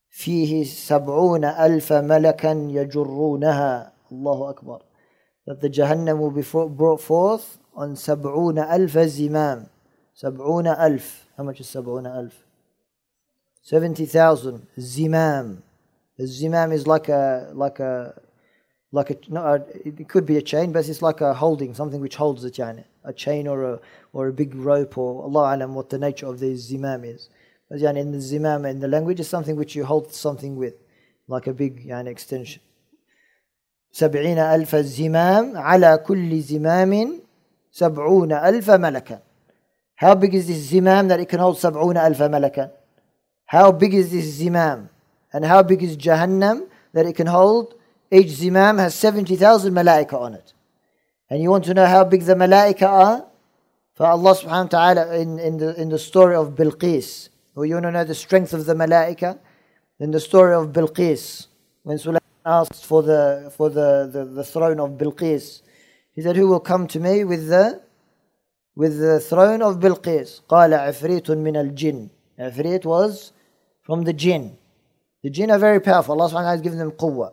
فيه 0.09 0.63
سبعون 0.63 1.45
ألف 1.45 1.93
ملكا 1.93 2.51
يجرونها 2.69 3.91
الله 4.11 4.49
أكبر 4.49 4.81
that 5.45 5.61
the 5.61 5.69
Jahannam 5.69 6.19
will 6.19 6.31
be 6.31 6.41
brought 6.75 7.01
forth 7.01 7.57
on 7.75 7.95
سبعون 7.95 8.59
ألف 8.59 8.97
زمام 8.97 9.67
سبعون 10.13 10.67
ألف 10.67 11.25
how 11.37 11.43
much 11.43 11.59
is 11.59 11.67
سبعون 11.67 12.07
ألف 12.07 12.45
70,000 13.63 14.67
zimam 14.79 15.57
the 16.17 16.23
zimam 16.23 16.71
is 16.71 16.87
like 16.87 17.09
a 17.09 17.51
like 17.53 17.79
a 17.79 18.13
like 18.91 19.09
a 19.09 19.17
no, 19.27 19.65
it 19.83 20.07
could 20.07 20.25
be 20.25 20.37
a 20.37 20.41
chain 20.41 20.71
but 20.71 20.87
it's 20.87 21.01
like 21.01 21.19
a 21.19 21.33
holding 21.33 21.73
something 21.73 21.99
which 21.99 22.15
holds 22.15 22.41
the 22.43 22.51
chain 22.51 22.85
a 23.03 23.11
chain 23.11 23.47
or 23.47 23.63
a 23.63 23.79
or 24.13 24.27
a 24.27 24.33
big 24.33 24.55
rope 24.55 24.97
or 24.97 25.23
Allah 25.23 25.55
alam 25.55 25.75
what 25.75 25.89
the 25.89 25.97
nature 25.97 26.27
of 26.27 26.39
the 26.39 26.53
zimam 26.53 27.03
is 27.03 27.27
يعني 27.71 28.01
in 28.01 28.11
the 28.11 28.17
zimam 28.17 28.69
in 28.69 28.79
the 28.79 28.87
language 28.87 29.19
is 29.19 29.27
something 29.27 29.55
which 29.55 29.75
you 29.75 29.85
hold 29.85 30.13
something 30.13 30.55
with 30.55 30.75
like 31.27 31.47
a 31.47 31.53
big 31.53 31.85
يعني 31.85 32.09
extension 32.09 32.59
سبعين 33.91 34.39
ألف 34.39 34.75
زمام 34.75 35.57
على 35.57 35.97
كل 35.97 36.41
زمام 36.41 37.19
سبعون 37.71 38.31
ألف 38.31 38.71
ملكا 38.71 39.19
How 39.97 40.13
big 40.13 40.35
is 40.35 40.47
this 40.47 40.71
zimam 40.71 41.07
that 41.07 41.19
it 41.19 41.29
can 41.29 41.39
hold 41.39 41.57
سبعون 41.57 41.97
ألف 41.97 42.21
ملكا 42.21 42.69
How 43.45 43.71
big 43.71 43.93
is 43.93 44.11
this 44.11 44.41
zimam 44.41 44.89
and 45.31 45.45
how 45.45 45.61
big 45.63 45.83
is 45.83 45.95
Jahannam 45.97 46.67
that 46.93 47.05
it 47.05 47.15
can 47.15 47.27
hold 47.27 47.75
each 48.11 48.27
zimam 48.27 48.79
has 48.79 48.95
70,000 48.95 49.73
malaika 49.73 50.13
on 50.13 50.33
it 50.33 50.53
and 51.29 51.41
you 51.41 51.49
want 51.49 51.65
to 51.65 51.73
know 51.73 51.85
how 51.85 52.03
big 52.03 52.23
the 52.23 52.35
malaika 52.35 52.87
are 52.87 53.25
for 53.93 54.05
Allah 54.05 54.35
subhanahu 54.35 54.73
wa 54.73 54.77
ta'ala 54.77 55.15
in, 55.17 55.39
in, 55.39 55.57
the, 55.57 55.79
in 55.81 55.89
the 55.89 55.99
story 55.99 56.35
of 56.35 56.55
Bilqis 56.55 57.29
or 57.59 57.65
you 57.65 57.75
want 57.75 57.85
to 57.85 57.91
know 57.91 58.03
the 58.03 58.15
strength 58.15 58.53
of 58.53 58.65
the 58.65 58.73
malaika? 58.73 59.39
In 59.99 60.11
the 60.11 60.19
story 60.19 60.53
of 60.53 60.73
Bilqis, 60.73 61.47
when 61.83 61.97
Sulaiman 61.97 62.21
asked 62.45 62.85
for 62.85 63.01
the 63.01 63.51
for 63.55 63.69
the, 63.69 64.09
the, 64.11 64.25
the 64.25 64.43
throne 64.43 64.79
of 64.79 64.91
Bilqis, 64.91 65.61
he 66.13 66.21
said, 66.21 66.35
Who 66.35 66.47
will 66.47 66.59
come 66.59 66.87
to 66.87 66.99
me 66.99 67.23
with 67.23 67.47
the 67.47 67.81
with 68.75 68.99
the 68.99 69.19
throne 69.19 69.61
of 69.61 69.79
Bilqis? 69.79 70.41
قال 70.49 70.73
عفريت 70.73 71.31
من 71.31 71.55
الجن. 71.55 72.09
Ifrit 72.39 72.83
was 72.83 73.31
from 73.83 74.03
the 74.03 74.13
jinn. 74.13 74.57
The 75.23 75.29
jinn 75.29 75.49
are 75.49 75.59
very 75.59 75.79
powerful. 75.79 76.19
Allah 76.19 76.29
subhanahu 76.29 76.33
wa 76.33 76.41
ta'ala 76.41 76.51
has 76.51 76.61
given 76.61 76.77
them 76.79 76.91
قوة. 76.91 77.31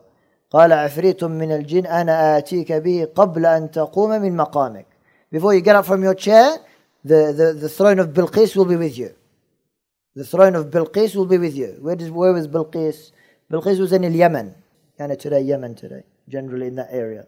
قال 0.53 0.71
عفريت 0.71 1.23
من 1.23 1.51
الجن 1.51 1.85
أنا 1.85 2.37
آتيك 2.37 2.71
به 2.71 3.07
قبل 3.15 3.45
أن 3.45 3.71
تقوم 3.71 4.09
من 4.21 4.37
مقامك. 4.37 4.85
Before 5.31 5.53
you 5.53 5.61
get 5.61 5.75
up 5.75 5.85
from 5.85 6.03
your 6.03 6.13
chair, 6.13 6.57
the, 7.03 7.33
the, 7.35 7.59
the 7.59 7.69
throne 7.69 7.99
of 7.99 8.09
Bilqis 8.09 8.55
will 8.55 8.65
be 8.65 8.75
with 8.75 8.97
you. 8.97 9.13
The 10.15 10.25
throne 10.25 10.55
of 10.55 10.67
Bilqis 10.67 11.15
will 11.15 11.25
be 11.25 11.37
with 11.37 11.55
you. 11.55 11.77
Where, 11.79 11.95
does, 11.95 12.11
where 12.11 12.33
was 12.33 12.47
Bilqis? 12.47 13.11
Bilqis 13.51 13.79
was 13.79 13.93
in 13.93 14.03
Yemen. 14.03 14.55
Kind 14.97 15.11
of 15.11 15.17
today, 15.17 15.41
Yemen 15.41 15.75
today, 15.75 16.03
generally 16.29 16.67
in 16.67 16.75
that 16.75 16.89
area. 16.91 17.25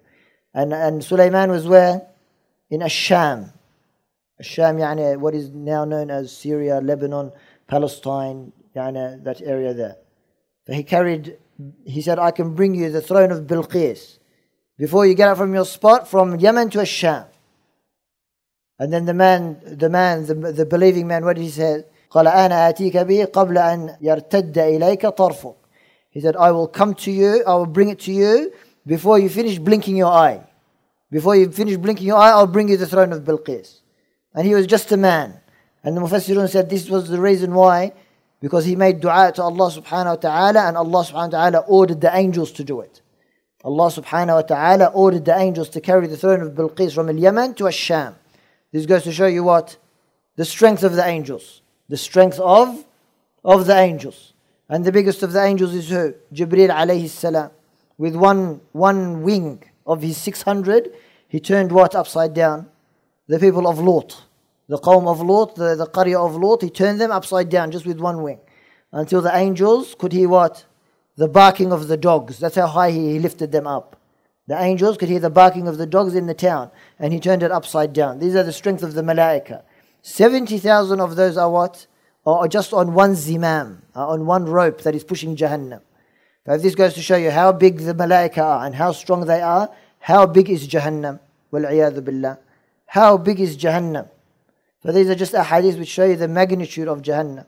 And, 0.54 0.74
and 0.74 1.04
Sulaiman 1.04 1.50
was 1.52 1.68
where? 1.68 2.08
in 2.70 2.82
Asham. 2.82 3.52
Asham, 4.42 4.80
يعني 4.80 5.20
what 5.20 5.34
is 5.34 5.50
now 5.52 5.86
known 5.86 6.10
as 6.10 6.36
Syria, 6.36 6.82
Lebanon, 6.82 7.32
Palestine, 7.68 8.52
يعني 8.76 9.24
that 9.24 9.42
area 9.42 9.74
there. 9.74 9.96
So 10.68 10.74
he 10.74 10.84
carried, 10.84 11.38
he 11.86 12.02
said, 12.02 12.20
I 12.20 12.32
can 12.32 12.54
bring 12.54 12.76
you 12.76 12.92
the 12.92 13.02
throne 13.02 13.32
of 13.32 13.46
Bilqis 13.46 14.20
before 14.78 15.06
you 15.06 15.14
get 15.14 15.30
up 15.30 15.38
from 15.38 15.54
your 15.54 15.66
spot 15.66 16.08
from 16.08 16.38
Yemen 16.40 16.70
to 16.72 16.80
Asham. 16.80 17.28
And 18.78 18.92
then 18.92 19.06
the 19.06 19.14
man, 19.14 19.62
the 19.64 19.90
man, 19.90 20.26
the, 20.26 20.34
the 20.34 20.66
believing 20.66 21.08
man, 21.08 21.24
what 21.24 21.38
did 21.38 21.44
he 21.44 21.50
say? 21.50 21.84
قال 22.10 22.28
أنا 22.28 22.70
آتيك 22.70 22.98
به 22.98 23.26
قبل 23.26 23.58
أن 23.58 23.96
يرتد 24.02 24.58
إليك 24.58 25.08
طرفك. 25.08 25.56
He 26.10 26.22
said, 26.22 26.36
I 26.38 26.52
will 26.52 26.68
come 26.68 26.94
to 26.96 27.12
you, 27.12 27.44
I 27.46 27.56
will 27.56 27.66
bring 27.66 27.90
it 27.90 28.00
to 28.02 28.12
you 28.12 28.54
before 28.88 29.20
you 29.20 29.28
finish 29.30 29.60
blinking 29.60 29.98
your 29.98 30.12
eye. 30.12 30.42
Before 31.12 31.36
you 31.36 31.52
finish 31.52 31.76
blinking 31.78 32.08
your 32.08 32.18
eye, 32.18 32.32
I'll 32.32 32.48
bring 32.48 32.70
you 32.70 32.78
the 32.78 32.88
throne 32.88 33.12
of 33.12 33.24
Bilqis. 33.24 33.82
And 34.34 34.48
he 34.48 34.56
was 34.56 34.66
just 34.66 34.92
a 34.92 34.98
man. 34.98 35.40
And 35.84 35.96
the 35.96 36.02
Mufassirun 36.02 36.50
said 36.50 36.70
this 36.70 36.90
was 36.90 37.10
the 37.10 37.20
reason 37.20 37.54
why, 37.54 37.94
because 38.42 38.66
he 38.66 38.76
made 38.76 39.02
dua 39.02 39.32
to 39.36 39.44
Allah 39.44 39.72
subhanahu 39.72 40.06
wa 40.06 40.16
ta'ala 40.16 40.68
and 40.68 40.78
Allah 40.78 41.04
subhanahu 41.04 41.34
wa 41.34 41.50
ta'ala 41.50 41.60
ordered 41.68 42.02
the 42.02 42.16
angels 42.16 42.52
to 42.54 42.64
do 42.64 42.82
it. 42.82 43.02
Allah 43.64 43.88
subhanahu 43.90 44.36
wa 44.36 44.42
ta'ala 44.42 44.86
ordered 44.88 45.26
the 45.26 45.38
angels 45.38 45.70
to 45.70 45.82
carry 45.82 46.08
the 46.08 46.18
throne 46.18 46.42
of 46.42 46.54
Bilqis 46.54 46.94
from 46.94 47.10
Yemen 47.18 47.56
to 47.56 47.66
Asham. 47.66 48.16
This 48.72 48.86
goes 48.86 49.04
to 49.04 49.12
show 49.12 49.28
you 49.28 49.44
what? 49.44 49.78
The 50.36 50.46
strength 50.46 50.84
of 50.84 50.96
the 50.96 51.06
angels. 51.06 51.62
The 51.91 51.97
strength 51.97 52.39
of, 52.39 52.85
of 53.45 53.67
the 53.67 53.77
angels. 53.77 54.33
And 54.69 54.85
the 54.85 54.93
biggest 54.93 55.25
of 55.25 55.33
the 55.33 55.43
angels 55.43 55.75
is 55.75 55.91
who? 55.91 56.15
Jibreel 56.33 56.71
alayhi 56.71 57.09
salam. 57.09 57.51
With 57.99 58.15
one, 58.15 58.61
one 58.71 59.23
wing 59.23 59.65
of 59.85 60.01
his 60.01 60.17
600, 60.17 60.93
he 61.27 61.41
turned 61.41 61.73
what 61.73 61.97
upside 61.97 62.33
down? 62.33 62.69
The 63.27 63.41
people 63.41 63.67
of 63.67 63.81
Lot. 63.81 64.23
The 64.69 64.79
Qawm 64.79 65.11
of 65.11 65.21
Lot, 65.21 65.57
the, 65.57 65.75
the 65.75 66.21
of 66.21 66.37
Lot, 66.37 66.63
he 66.63 66.71
turned 66.71 67.01
them 67.01 67.11
upside 67.11 67.49
down 67.49 67.73
just 67.73 67.85
with 67.85 67.99
one 67.99 68.23
wing. 68.23 68.39
Until 68.93 69.21
the 69.21 69.37
angels 69.37 69.97
could 69.99 70.13
hear 70.13 70.29
what? 70.29 70.65
The 71.17 71.27
barking 71.27 71.73
of 71.73 71.89
the 71.89 71.97
dogs. 71.97 72.39
That's 72.39 72.55
how 72.55 72.69
high 72.69 72.93
he, 72.93 73.15
he 73.15 73.19
lifted 73.19 73.51
them 73.51 73.67
up. 73.67 73.97
The 74.47 74.61
angels 74.61 74.97
could 74.97 75.09
hear 75.09 75.19
the 75.19 75.29
barking 75.29 75.67
of 75.67 75.77
the 75.77 75.87
dogs 75.87 76.15
in 76.15 76.27
the 76.27 76.35
town, 76.35 76.71
and 77.01 77.13
he 77.13 77.19
turned 77.19 77.43
it 77.43 77.51
upside 77.51 77.93
down. 77.93 78.21
These 78.21 78.37
are 78.37 78.45
the 78.45 78.53
strength 78.53 78.85
of 78.85 78.95
the 78.95 79.03
malaika. 79.03 79.63
70,000 80.02 81.00
of 81.00 81.16
those 81.16 81.38
are 81.38 81.50
what? 81.50 81.88
Are 82.26 82.48
just 82.48 82.74
on 82.74 82.94
one 82.94 83.12
zimam, 83.14 83.82
are 83.94 84.08
on 84.08 84.26
one 84.26 84.46
rope 84.46 84.82
that 84.82 84.96
is 84.96 85.04
pushing 85.04 85.36
Jahannam. 85.36 85.82
So 86.46 86.54
if 86.54 86.62
this 86.62 86.76
goes 86.76 86.94
to 86.96 87.02
show 87.02 87.18
you 87.18 87.32
how 87.32 87.52
big 87.52 87.80
the 87.80 87.94
malaika 87.94 88.40
are 88.40 88.66
and 88.66 88.76
how 88.76 88.92
strong 88.92 89.26
they 89.26 89.42
are, 89.42 89.70
how 90.00 90.26
big 90.26 90.50
is 90.50 90.68
Jahannam? 90.68 91.20
Wal 91.52 91.62
billah. 91.62 92.40
How 92.88 93.18
big 93.18 93.40
is 93.40 93.58
Jahannam? 93.58 94.10
So 94.84 94.92
these 94.92 95.10
are 95.10 95.16
just 95.16 95.34
ahadith 95.34 95.78
which 95.78 95.90
show 95.90 96.06
you 96.06 96.16
the 96.16 96.28
magnitude 96.28 96.88
of 96.88 97.02
Jahannam. 97.02 97.46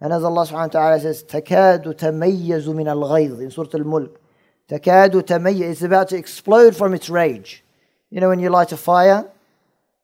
And 0.00 0.12
as 0.12 0.24
Allah 0.24 0.46
subhanahu 0.46 0.74
wa 0.74 0.80
ta'ala 0.80 1.00
says, 1.00 1.24
تَكَادُ 1.24 1.84
تَمَيَّزُ 1.98 2.66
مِنَ 2.66 2.86
الْغَيْظِ 2.86 3.40
in 3.40 3.50
Surah 3.50 3.70
Al-Mulk. 3.74 4.20
Takadu 4.68 5.22
tamayya 5.22 5.62
is 5.62 5.82
about 5.82 6.08
to 6.08 6.16
explode 6.16 6.74
from 6.74 6.92
its 6.92 7.08
rage. 7.08 7.62
You 8.10 8.20
know 8.20 8.28
when 8.28 8.40
you 8.40 8.50
light 8.50 8.72
a 8.72 8.76
fire 8.76 9.30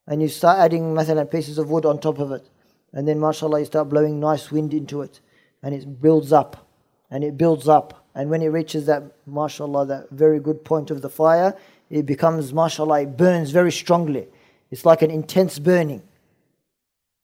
and 0.06 0.20
you 0.20 0.28
start 0.28 0.58
adding 0.58 0.94
مثلا, 0.94 1.30
pieces 1.30 1.58
of 1.58 1.70
wood 1.70 1.86
on 1.86 1.98
top 1.98 2.18
of 2.18 2.32
it. 2.32 2.48
And 2.92 3.06
then 3.08 3.18
mashallah 3.20 3.60
you 3.60 3.64
start 3.64 3.88
blowing 3.88 4.20
nice 4.20 4.50
wind 4.50 4.74
into 4.74 5.02
it. 5.02 5.20
And 5.62 5.74
it 5.74 6.00
builds 6.00 6.32
up. 6.32 6.68
And 7.10 7.22
it 7.24 7.36
builds 7.36 7.68
up. 7.68 8.06
And 8.14 8.28
when 8.28 8.42
it 8.42 8.48
reaches 8.48 8.86
that 8.86 9.04
mashallah, 9.26 9.86
that 9.86 10.10
very 10.10 10.40
good 10.40 10.64
point 10.64 10.90
of 10.90 11.02
the 11.02 11.08
fire, 11.08 11.56
it 11.88 12.04
becomes 12.04 12.52
mashallah, 12.52 13.02
it 13.02 13.16
burns 13.16 13.50
very 13.50 13.72
strongly. 13.72 14.26
It's 14.70 14.84
like 14.84 15.02
an 15.02 15.10
intense 15.10 15.58
burning. 15.58 16.02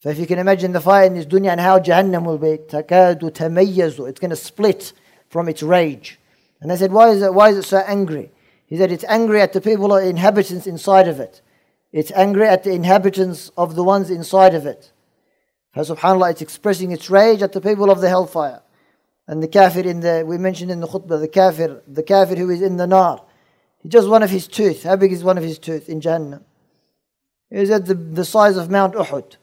So 0.00 0.10
if 0.10 0.18
you 0.18 0.26
can 0.26 0.38
imagine 0.38 0.72
the 0.72 0.80
fire 0.80 1.04
in 1.04 1.14
this 1.14 1.26
dunya 1.26 1.50
and 1.50 1.60
how 1.60 1.80
Jahannam 1.80 2.24
will 2.24 2.38
be, 2.38 2.58
takadu 2.58 3.32
tamayyazu, 3.32 4.08
it's 4.08 4.20
going 4.20 4.30
to 4.30 4.36
split 4.36 4.92
from 5.28 5.48
its 5.48 5.62
rage. 5.62 6.20
And 6.60 6.70
they 6.70 6.76
said, 6.76 6.92
why 6.92 7.08
is 7.10 7.22
it, 7.22 7.34
why 7.34 7.50
is 7.50 7.56
it 7.56 7.64
so 7.64 7.78
angry? 7.78 8.30
He 8.66 8.76
said, 8.76 8.92
it's 8.92 9.04
angry 9.08 9.40
at 9.40 9.52
the 9.52 9.60
people 9.60 9.92
or 9.92 10.00
inhabitants 10.00 10.66
inside 10.66 11.08
of 11.08 11.18
it. 11.18 11.40
It's 11.93 12.11
angry 12.11 12.47
at 12.47 12.63
the 12.63 12.71
inhabitants 12.71 13.51
of 13.55 13.75
the 13.75 13.83
ones 13.83 14.09
inside 14.09 14.55
of 14.55 14.65
it. 14.65 14.91
So 15.75 15.95
subhanAllah, 15.95 16.31
it's 16.31 16.41
expressing 16.41 16.91
its 16.91 17.09
rage 17.09 17.43
at 17.43 17.53
the 17.53 17.61
people 17.61 17.91
of 17.91 18.01
the 18.01 18.09
hellfire. 18.09 18.61
And 19.27 19.41
the 19.41 19.47
kafir 19.47 19.87
in 19.87 19.99
the, 20.01 20.23
we 20.25 20.39
mentioned 20.39 20.71
in 20.71 20.81
the 20.81 20.87
khutbah, 20.87 21.19
the 21.19 21.27
kafir, 21.27 21.81
the 21.87 22.01
kafir 22.03 22.35
who 22.35 22.49
is 22.49 22.63
in 22.63 22.77
the 22.77 22.87
nar. 22.87 23.23
He 23.81 23.89
just 23.89 24.09
one 24.09 24.23
of 24.23 24.31
his 24.31 24.47
tooth. 24.47 24.83
How 24.83 24.95
big 24.95 25.13
is 25.13 25.23
one 25.23 25.37
of 25.37 25.43
his 25.43 25.59
tooth 25.59 25.87
in 25.87 26.01
Jannah? 26.01 26.41
Is 27.51 27.69
at 27.69 27.85
the, 27.85 27.93
the 27.93 28.25
size 28.25 28.57
of 28.57 28.71
Mount 28.71 28.95
Uhud. 28.95 29.37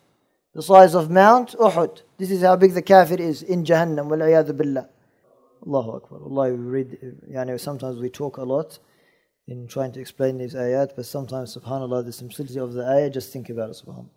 The 0.55 0.63
size 0.63 0.97
of 0.97 1.09
Mount 1.09 1.53
Uhud. 1.53 2.03
This 2.19 2.33
is 2.33 2.43
how 2.43 2.57
big 2.57 2.75
the 2.75 2.83
kafir 2.83 3.21
is 3.21 3.43
in 3.43 3.65
Jahannam. 3.65 4.07
Wal 4.07 4.19
billah. 4.53 4.89
Allahu 5.65 5.91
Akbar. 5.93 6.19
Allah, 6.25 6.51
we 6.51 6.57
read, 6.57 7.17
yani 7.31 7.61
sometimes 7.61 8.01
we 8.01 8.11
talk 8.11 8.39
a 8.39 8.43
lot 8.43 8.81
in 9.50 9.68
trying 9.68 9.92
to 9.92 10.00
explain 10.00 10.38
these 10.38 10.56
ayat, 10.56 10.96
but 10.96 11.06
sometimes, 11.06 11.56
subhanAllah, 11.56 12.06
the 12.06 12.12
simplicity 12.12 12.60
of 12.60 12.74
the 12.74 12.82
ayat, 12.82 13.14
just 13.14 13.32
think 13.32 13.50
about 13.50 13.70
it, 13.70 13.82
subhanAllah. 13.86 14.10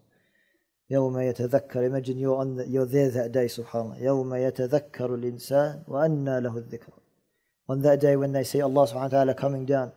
يوم 0.91 1.19
يتذكر 1.19 1.85
imagine 1.85 2.19
you're, 2.19 2.37
on 2.37 2.57
the, 2.57 2.67
you're 2.67 2.87
there 2.87 3.11
that 3.11 3.31
day 3.31 3.45
subhanallah 3.45 4.01
يوم 4.01 4.35
يتذكر 4.35 5.15
الإنسان 5.15 5.83
وأنى 5.87 6.41
له 6.41 6.57
الذكر 6.57 6.93
on 7.69 7.83
that 7.83 8.01
day 8.01 8.17
when 8.17 8.33
they 8.33 8.43
see 8.43 8.63
Allah 8.63 8.87
subhanahu 8.87 9.03
wa 9.03 9.09
ta'ala 9.09 9.35
coming 9.35 9.67
down 9.67 9.93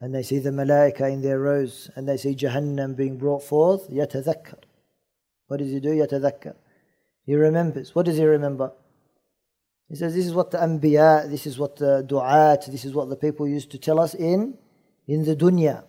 and 0.00 0.14
they 0.14 0.22
see 0.22 0.38
the 0.38 0.48
malaika 0.48 1.12
in 1.12 1.20
their 1.20 1.38
rows 1.38 1.90
and 1.94 2.08
they 2.08 2.16
see 2.16 2.34
Jahannam 2.34 2.96
being 2.96 3.18
brought 3.18 3.42
forth 3.42 3.90
يتذكر 3.90 4.56
what 5.48 5.58
does 5.58 5.70
he 5.70 5.78
do 5.78 5.90
يتذكر 5.90 6.54
he 7.26 7.34
remembers 7.34 7.94
what 7.94 8.06
does 8.06 8.16
he 8.16 8.24
remember 8.24 8.72
he 9.90 9.96
says 9.96 10.14
this 10.14 10.24
is 10.24 10.32
what 10.32 10.52
the 10.52 10.58
anbiya, 10.58 11.28
this 11.28 11.48
is 11.48 11.58
what 11.58 11.74
the 11.74 12.06
du'at, 12.08 12.64
this 12.66 12.84
is 12.84 12.94
what 12.94 13.08
the 13.08 13.16
people 13.16 13.48
used 13.48 13.72
to 13.72 13.78
tell 13.78 13.98
us 13.98 14.14
in, 14.14 14.56
in 15.06 15.24
the 15.24 15.36
dunya. 15.36 15.84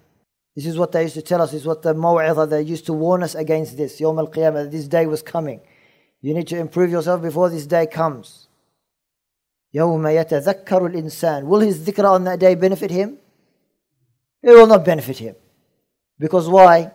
This 0.56 0.66
is 0.66 0.78
what 0.78 0.92
they 0.92 1.04
used 1.04 1.14
to 1.16 1.22
tell 1.22 1.42
us, 1.42 1.52
this 1.52 1.62
is 1.62 1.68
what 1.68 1.82
the 1.82 1.94
maw'idha, 1.94 2.50
they 2.50 2.62
used 2.62 2.86
to 2.88 2.94
warn 2.94 3.24
us 3.24 3.36
against 3.36 3.78
this. 3.78 4.00
Yawm 4.00 4.20
al-qiyamah, 4.20 4.70
this 4.70 4.88
day 4.88 5.06
was 5.06 5.22
coming. 5.22 5.62
You 6.22 6.34
need 6.34 6.48
to 6.48 6.58
improve 6.58 6.92
yourself 6.92 7.22
before 7.22 7.50
this 7.50 7.66
day 7.66 7.88
comes. 7.88 8.48
يوم 9.74 10.04
يتذكر 10.04 10.88
الإنسان 10.88 11.46
Will 11.46 11.62
his 11.62 11.80
dhikr 11.80 12.04
on 12.04 12.26
that 12.26 12.40
day 12.40 12.56
benefit 12.56 12.92
him? 12.92 13.18
It 14.44 14.50
will 14.50 14.68
not 14.68 14.84
benefit 14.84 15.18
him. 15.18 15.36
Because 16.20 16.50
why? 16.50 16.92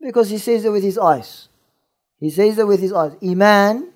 Because 0.00 0.30
he 0.30 0.38
sees 0.38 0.64
it 0.64 0.70
with 0.70 0.82
his 0.82 0.96
eyes. 0.96 1.48
He 2.18 2.30
sees 2.30 2.58
it 2.58 2.66
with 2.66 2.80
his 2.80 2.92
eyes. 2.92 3.12
Iman 3.22 3.92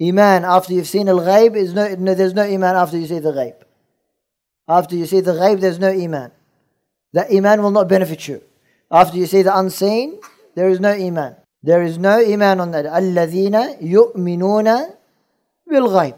Iman 0.00 0.44
after 0.44 0.72
you've 0.72 0.88
seen 0.88 1.08
al 1.08 1.20
ghaib 1.20 1.54
is 1.54 1.74
no, 1.74 1.94
no, 1.94 2.14
there's 2.14 2.34
no 2.34 2.42
iman 2.42 2.76
after 2.76 2.98
you 2.98 3.06
see 3.06 3.18
the 3.18 3.32
ghaib. 3.32 3.54
After 4.67 4.95
you 4.95 5.05
see 5.05 5.21
the 5.21 5.33
ghaib, 5.33 5.59
there's 5.61 5.79
no 5.79 5.89
iman. 5.89 6.31
That 7.13 7.31
iman 7.31 7.61
will 7.61 7.71
not 7.71 7.87
benefit 7.87 8.27
you. 8.27 8.41
After 8.91 9.17
you 9.17 9.25
see 9.25 9.41
the 9.41 9.57
unseen, 9.57 10.19
there 10.55 10.69
is 10.69 10.79
no 10.79 10.91
iman. 10.91 11.35
There 11.63 11.83
is 11.83 11.97
no 11.97 12.19
iman 12.19 12.59
on 12.59 12.71
that. 12.71 12.85
Alladhina 12.85 13.81
yu'minuna 13.81 14.95
bil 15.67 15.89
ghaib. 15.89 16.17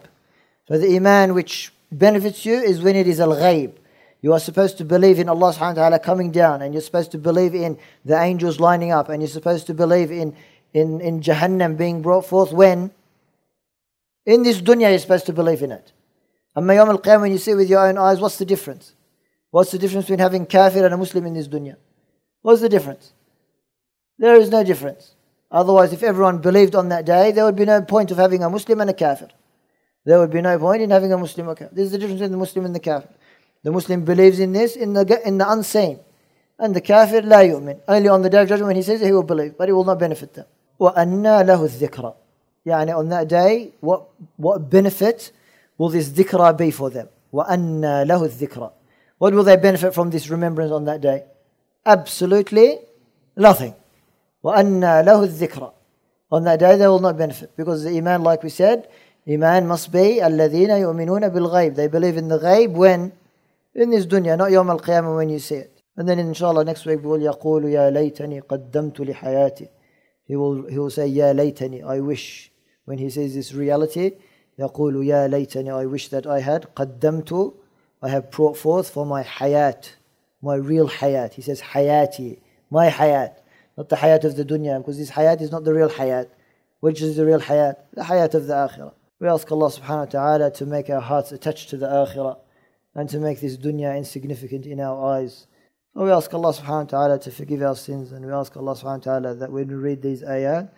So 0.68 0.78
the 0.78 0.96
iman 0.96 1.34
which 1.34 1.72
benefits 1.92 2.46
you 2.46 2.56
is 2.56 2.82
when 2.82 2.96
it 2.96 3.08
is 3.08 3.20
al 3.20 3.36
ghaib. 3.36 3.74
You 4.22 4.34
are 4.34 4.40
supposed 4.40 4.78
to 4.80 4.86
believe 4.86 5.18
in 5.20 5.30
Allah 5.30 5.54
subhanahu 5.54 5.76
wa 5.78 5.82
ta'ala 5.82 6.00
coming 6.00 6.32
down, 6.32 6.62
and 6.62 6.74
you're 6.74 6.82
supposed 6.82 7.12
to 7.12 7.18
believe 7.18 7.56
in 7.56 7.78
the 8.04 8.20
angels 8.20 8.60
lining 8.60 8.92
up, 8.92 9.08
and 9.10 9.22
you're 9.22 9.30
supposed 9.30 9.68
to 9.68 9.74
believe 9.74 10.12
in, 10.12 10.36
in, 10.74 11.00
in 11.00 11.22
Jahannam 11.22 11.78
being 11.78 12.02
brought 12.02 12.26
forth 12.26 12.52
when? 12.52 12.92
In 14.26 14.44
this 14.44 14.62
dunya, 14.62 14.90
you're 14.90 15.00
supposed 15.00 15.26
to 15.28 15.34
believe 15.34 15.62
in 15.62 15.72
it. 15.72 15.94
And 16.57 16.67
Yawm 16.67 16.89
al 16.89 16.99
Qiyamah, 16.99 17.23
when 17.23 17.33
you 17.33 17.39
see 17.39 17.53
it 17.53 17.57
with 17.57 17.69
your 17.69 17.87
own 17.87 17.99
eyes, 17.99 18.21
what's 18.21 18.39
the 18.39 18.45
difference? 18.45 18.93
What's 19.51 19.71
the 19.71 19.79
difference 19.79 20.07
between 20.07 20.21
having 20.21 20.47
kafir 20.47 20.85
and 20.85 20.95
a 20.95 20.97
Muslim 20.97 21.27
in 21.27 21.35
this 21.35 21.49
dunya? 21.49 21.77
What's 22.43 22.61
the 22.61 22.69
difference? 22.69 23.13
There 24.19 24.35
is 24.37 24.51
no 24.51 24.63
difference. 24.65 25.15
Otherwise, 25.51 25.93
if 25.93 26.03
everyone 26.03 26.39
believed 26.39 26.75
on 26.75 26.89
that 26.89 27.05
day, 27.05 27.33
there 27.33 27.45
would 27.45 27.57
be 27.57 27.65
no 27.65 27.81
point 27.83 28.11
of 28.11 28.19
having 28.19 28.43
a 28.43 28.51
Muslim 28.51 28.81
and 28.81 28.91
a 28.91 28.95
kafir. 28.95 29.29
There 30.05 30.19
would 30.19 30.31
be 30.31 30.43
no 30.43 30.59
point 30.59 30.83
in 30.83 30.91
having 30.91 31.13
a 31.13 31.19
Muslim 31.19 31.49
or 31.49 31.55
kafir. 31.55 31.75
This 31.75 31.87
is 31.87 31.93
the 31.93 31.99
difference 31.99 32.19
between 32.21 32.33
the 32.33 32.39
Muslim 32.39 32.65
and 32.65 32.75
the 32.75 32.81
kafir. 32.81 33.09
The 33.63 33.73
Muslim 33.73 34.05
believes 34.05 34.41
in 34.41 34.53
this 34.53 34.77
in 34.77 34.93
the, 34.93 35.21
in 35.27 35.39
the 35.39 35.51
unseen. 35.51 36.01
And 36.59 36.75
the 36.75 36.81
kafir, 36.81 37.23
la 37.23 37.39
yu'min. 37.39 37.81
Only 37.89 38.09
on 38.09 38.23
the 38.23 38.31
day 38.31 38.43
of 38.43 38.49
judgment 38.49 38.69
when 38.69 38.77
he 38.77 38.83
says 38.83 39.01
it, 39.01 39.07
he 39.07 39.13
will 39.13 39.23
believe, 39.23 39.57
but 39.57 39.69
it 39.69 39.73
will 39.73 39.85
not 39.85 39.99
benefit 39.99 40.35
them. 40.35 40.47
وَأَنَّا 40.81 41.45
لَهُ 41.45 41.59
الذِّكْرَ 41.59 42.15
يعني 42.67 42.97
on 42.97 43.09
that 43.11 43.29
day, 43.29 43.73
what, 43.81 44.09
what 44.37 44.71
benefit 44.71 45.33
will 45.79 45.89
this 45.89 46.09
dhikra 46.09 46.57
be 46.57 46.71
for 46.71 46.91
them? 46.91 47.09
وَأَنَّا 47.33 48.07
لَهُ 48.07 48.29
الذِّكْرَ 48.29 48.73
What 49.19 49.35
will 49.35 49.43
they 49.43 49.57
benefit 49.57 49.93
from 49.93 50.11
this 50.11 50.31
remembrance 50.31 50.71
on 50.71 50.85
that 50.85 51.01
day? 51.01 51.25
Absolutely 51.85 52.79
nothing. 53.37 53.75
وَأَنَّا 54.45 55.05
لَهُ 55.05 55.27
الذِّكْرَ 55.29 55.73
On 56.31 56.45
that 56.45 56.61
day 56.61 56.77
they 56.77 56.87
will 56.87 57.01
not 57.01 57.19
benefit 57.19 57.57
because 57.57 57.83
the 57.83 57.97
iman, 57.99 58.23
like 58.23 58.43
we 58.43 58.51
said, 58.51 58.89
iman 59.29 59.67
must 59.67 59.91
be 59.91 60.21
الَّذِينَ 60.21 60.69
يُؤْمِنُونَ 60.69 61.31
بِالْغَيْبِ 61.31 61.75
They 61.75 61.89
believe 61.89 62.17
in 62.17 62.29
the 62.29 62.39
ghaib 62.39 62.71
when? 62.71 63.13
In 63.75 63.91
this 63.91 64.07
dunya, 64.07 64.39
not 64.39 64.51
يوم 64.51 64.81
القيامة 64.81 65.17
when 65.17 65.29
you 65.29 65.41
see 65.41 65.57
it. 65.57 65.83
And 65.97 66.09
then 66.09 66.21
inshallah 66.21 66.65
next 66.65 66.87
week 66.87 67.03
we 67.03 67.09
will 67.09 67.19
يقول 67.19 67.65
يا 67.65 67.91
ليتني 67.91 68.41
قدمت 68.41 69.01
لحياتي. 69.01 69.69
He 70.27 70.37
will, 70.37 70.69
he 70.69 70.79
will 70.79 70.91
say 70.91 71.09
يا 71.09 71.33
ليتني, 71.33 71.85
I 71.85 71.99
wish. 71.99 72.53
When 72.85 72.99
he 72.99 73.11
says 73.11 73.35
this 73.35 73.53
reality, 73.53 74.13
يقول 74.59 75.07
يا 75.07 75.29
ليتني, 75.29 75.71
I 75.71 75.87
wish 75.87 76.09
that 76.09 76.27
I 76.27 76.41
had 76.41 76.67
قدمت, 76.75 77.55
I 78.03 78.09
have 78.09 78.31
brought 78.31 78.57
forth 78.57 78.91
for 78.91 79.07
my 79.07 79.23
hayat, 79.23 79.91
my 80.43 80.55
real 80.55 80.89
hayat. 80.89 81.35
He 81.35 81.43
says 81.43 81.61
hayati, 81.61 82.39
my 82.71 82.91
hayat. 82.91 83.37
Not 83.77 83.89
the 83.89 83.97
hayat 83.97 84.25
of 84.25 84.37
the 84.37 84.45
dunya, 84.45 84.79
because 84.79 84.99
this 84.99 85.11
hayat 85.11 85.41
is 85.41 85.51
not 85.51 85.65
the 85.65 85.75
real 85.75 85.89
hayat. 85.89 86.29
Which 86.81 87.01
is 87.01 87.17
the 87.17 87.25
real 87.25 87.41
hayat? 87.41 87.77
The 87.95 88.03
hayat 88.03 88.35
of 88.35 88.47
the 88.47 88.53
akhirah. 88.53 88.93
We 89.19 89.29
ask 89.29 89.51
Allah 89.51 89.71
subhanahu 89.71 89.99
wa 89.99 90.05
ta'ala 90.05 90.51
to 90.53 90.67
make 90.67 90.91
our 90.91 91.01
hearts 91.01 91.33
attached 91.33 91.71
to 91.71 91.77
the 91.77 91.87
akhirah 91.87 92.37
and 92.95 93.09
to 93.09 93.19
make 93.19 93.41
this 93.41 93.57
dunya 93.57 93.97
insignificant 93.97 94.67
in 94.67 94.81
our 94.81 95.17
eyes. 95.17 95.47
And 95.95 96.05
we 96.05 96.11
ask 96.11 96.33
Allah 96.35 96.53
subhanahu 96.53 96.93
wa 96.93 97.07
ta'ala 97.07 97.19
to 97.21 97.31
forgive 97.31 97.63
our 97.63 97.75
sins 97.75 98.13
and 98.13 98.27
we 98.27 98.33
ask 98.33 98.57
Allah 98.57 98.75
subhanahu 98.75 99.07
wa 99.07 99.13
ta'ala 99.21 99.35
that 99.37 99.51
when 99.51 99.69
we 99.69 99.75
read 99.75 100.03
these 100.03 100.23
ayat, 100.23 100.71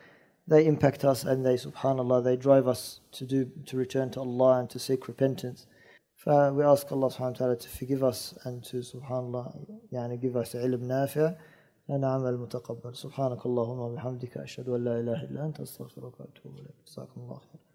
they 0.49 0.67
impact 0.67 1.05
us 1.05 1.25
and 1.25 1.45
they 1.45 1.55
subhanallah 1.55 2.23
they 2.23 2.37
drive 2.37 2.69
us 2.69 3.01
to 3.13 3.25
do 3.25 3.51
to 3.67 3.77
return 3.77 4.11
to 4.11 4.21
Allah 4.21 4.61
and 4.61 4.71
to 4.71 4.79
seek 4.79 5.09
repentance. 5.09 5.67
So 6.17 6.53
we 6.53 6.63
ask 6.65 6.91
Allah 6.91 7.09
subhanahu 7.09 7.33
wa 7.33 7.39
ta'ala 7.39 7.57
to 7.57 7.69
forgive 7.69 8.03
us 8.03 8.35
and 8.45 8.63
to 8.65 8.79
subhanallah 8.79 9.57
يعني 9.93 10.21
give 10.21 10.37
us 10.37 10.55
ilm 10.55 10.83
nafi' 10.83 11.37
and 11.89 12.05
amal 12.05 12.37
mutaqabbal. 12.39 12.95
سبحانك 12.95 13.47
اللهم 13.47 13.79
وبحمدك 13.79 14.39
أشهد 14.39 14.69
أن 14.69 14.85
لا 14.85 15.01
إله 15.01 15.25
إلا 15.25 15.47
أنت 15.47 15.61
أستغفرك 15.61 16.21
وأتوب 16.21 16.59
إليك. 16.59 16.75
جزاكم 16.87 17.21
الله 17.21 17.39
خير. 17.39 17.70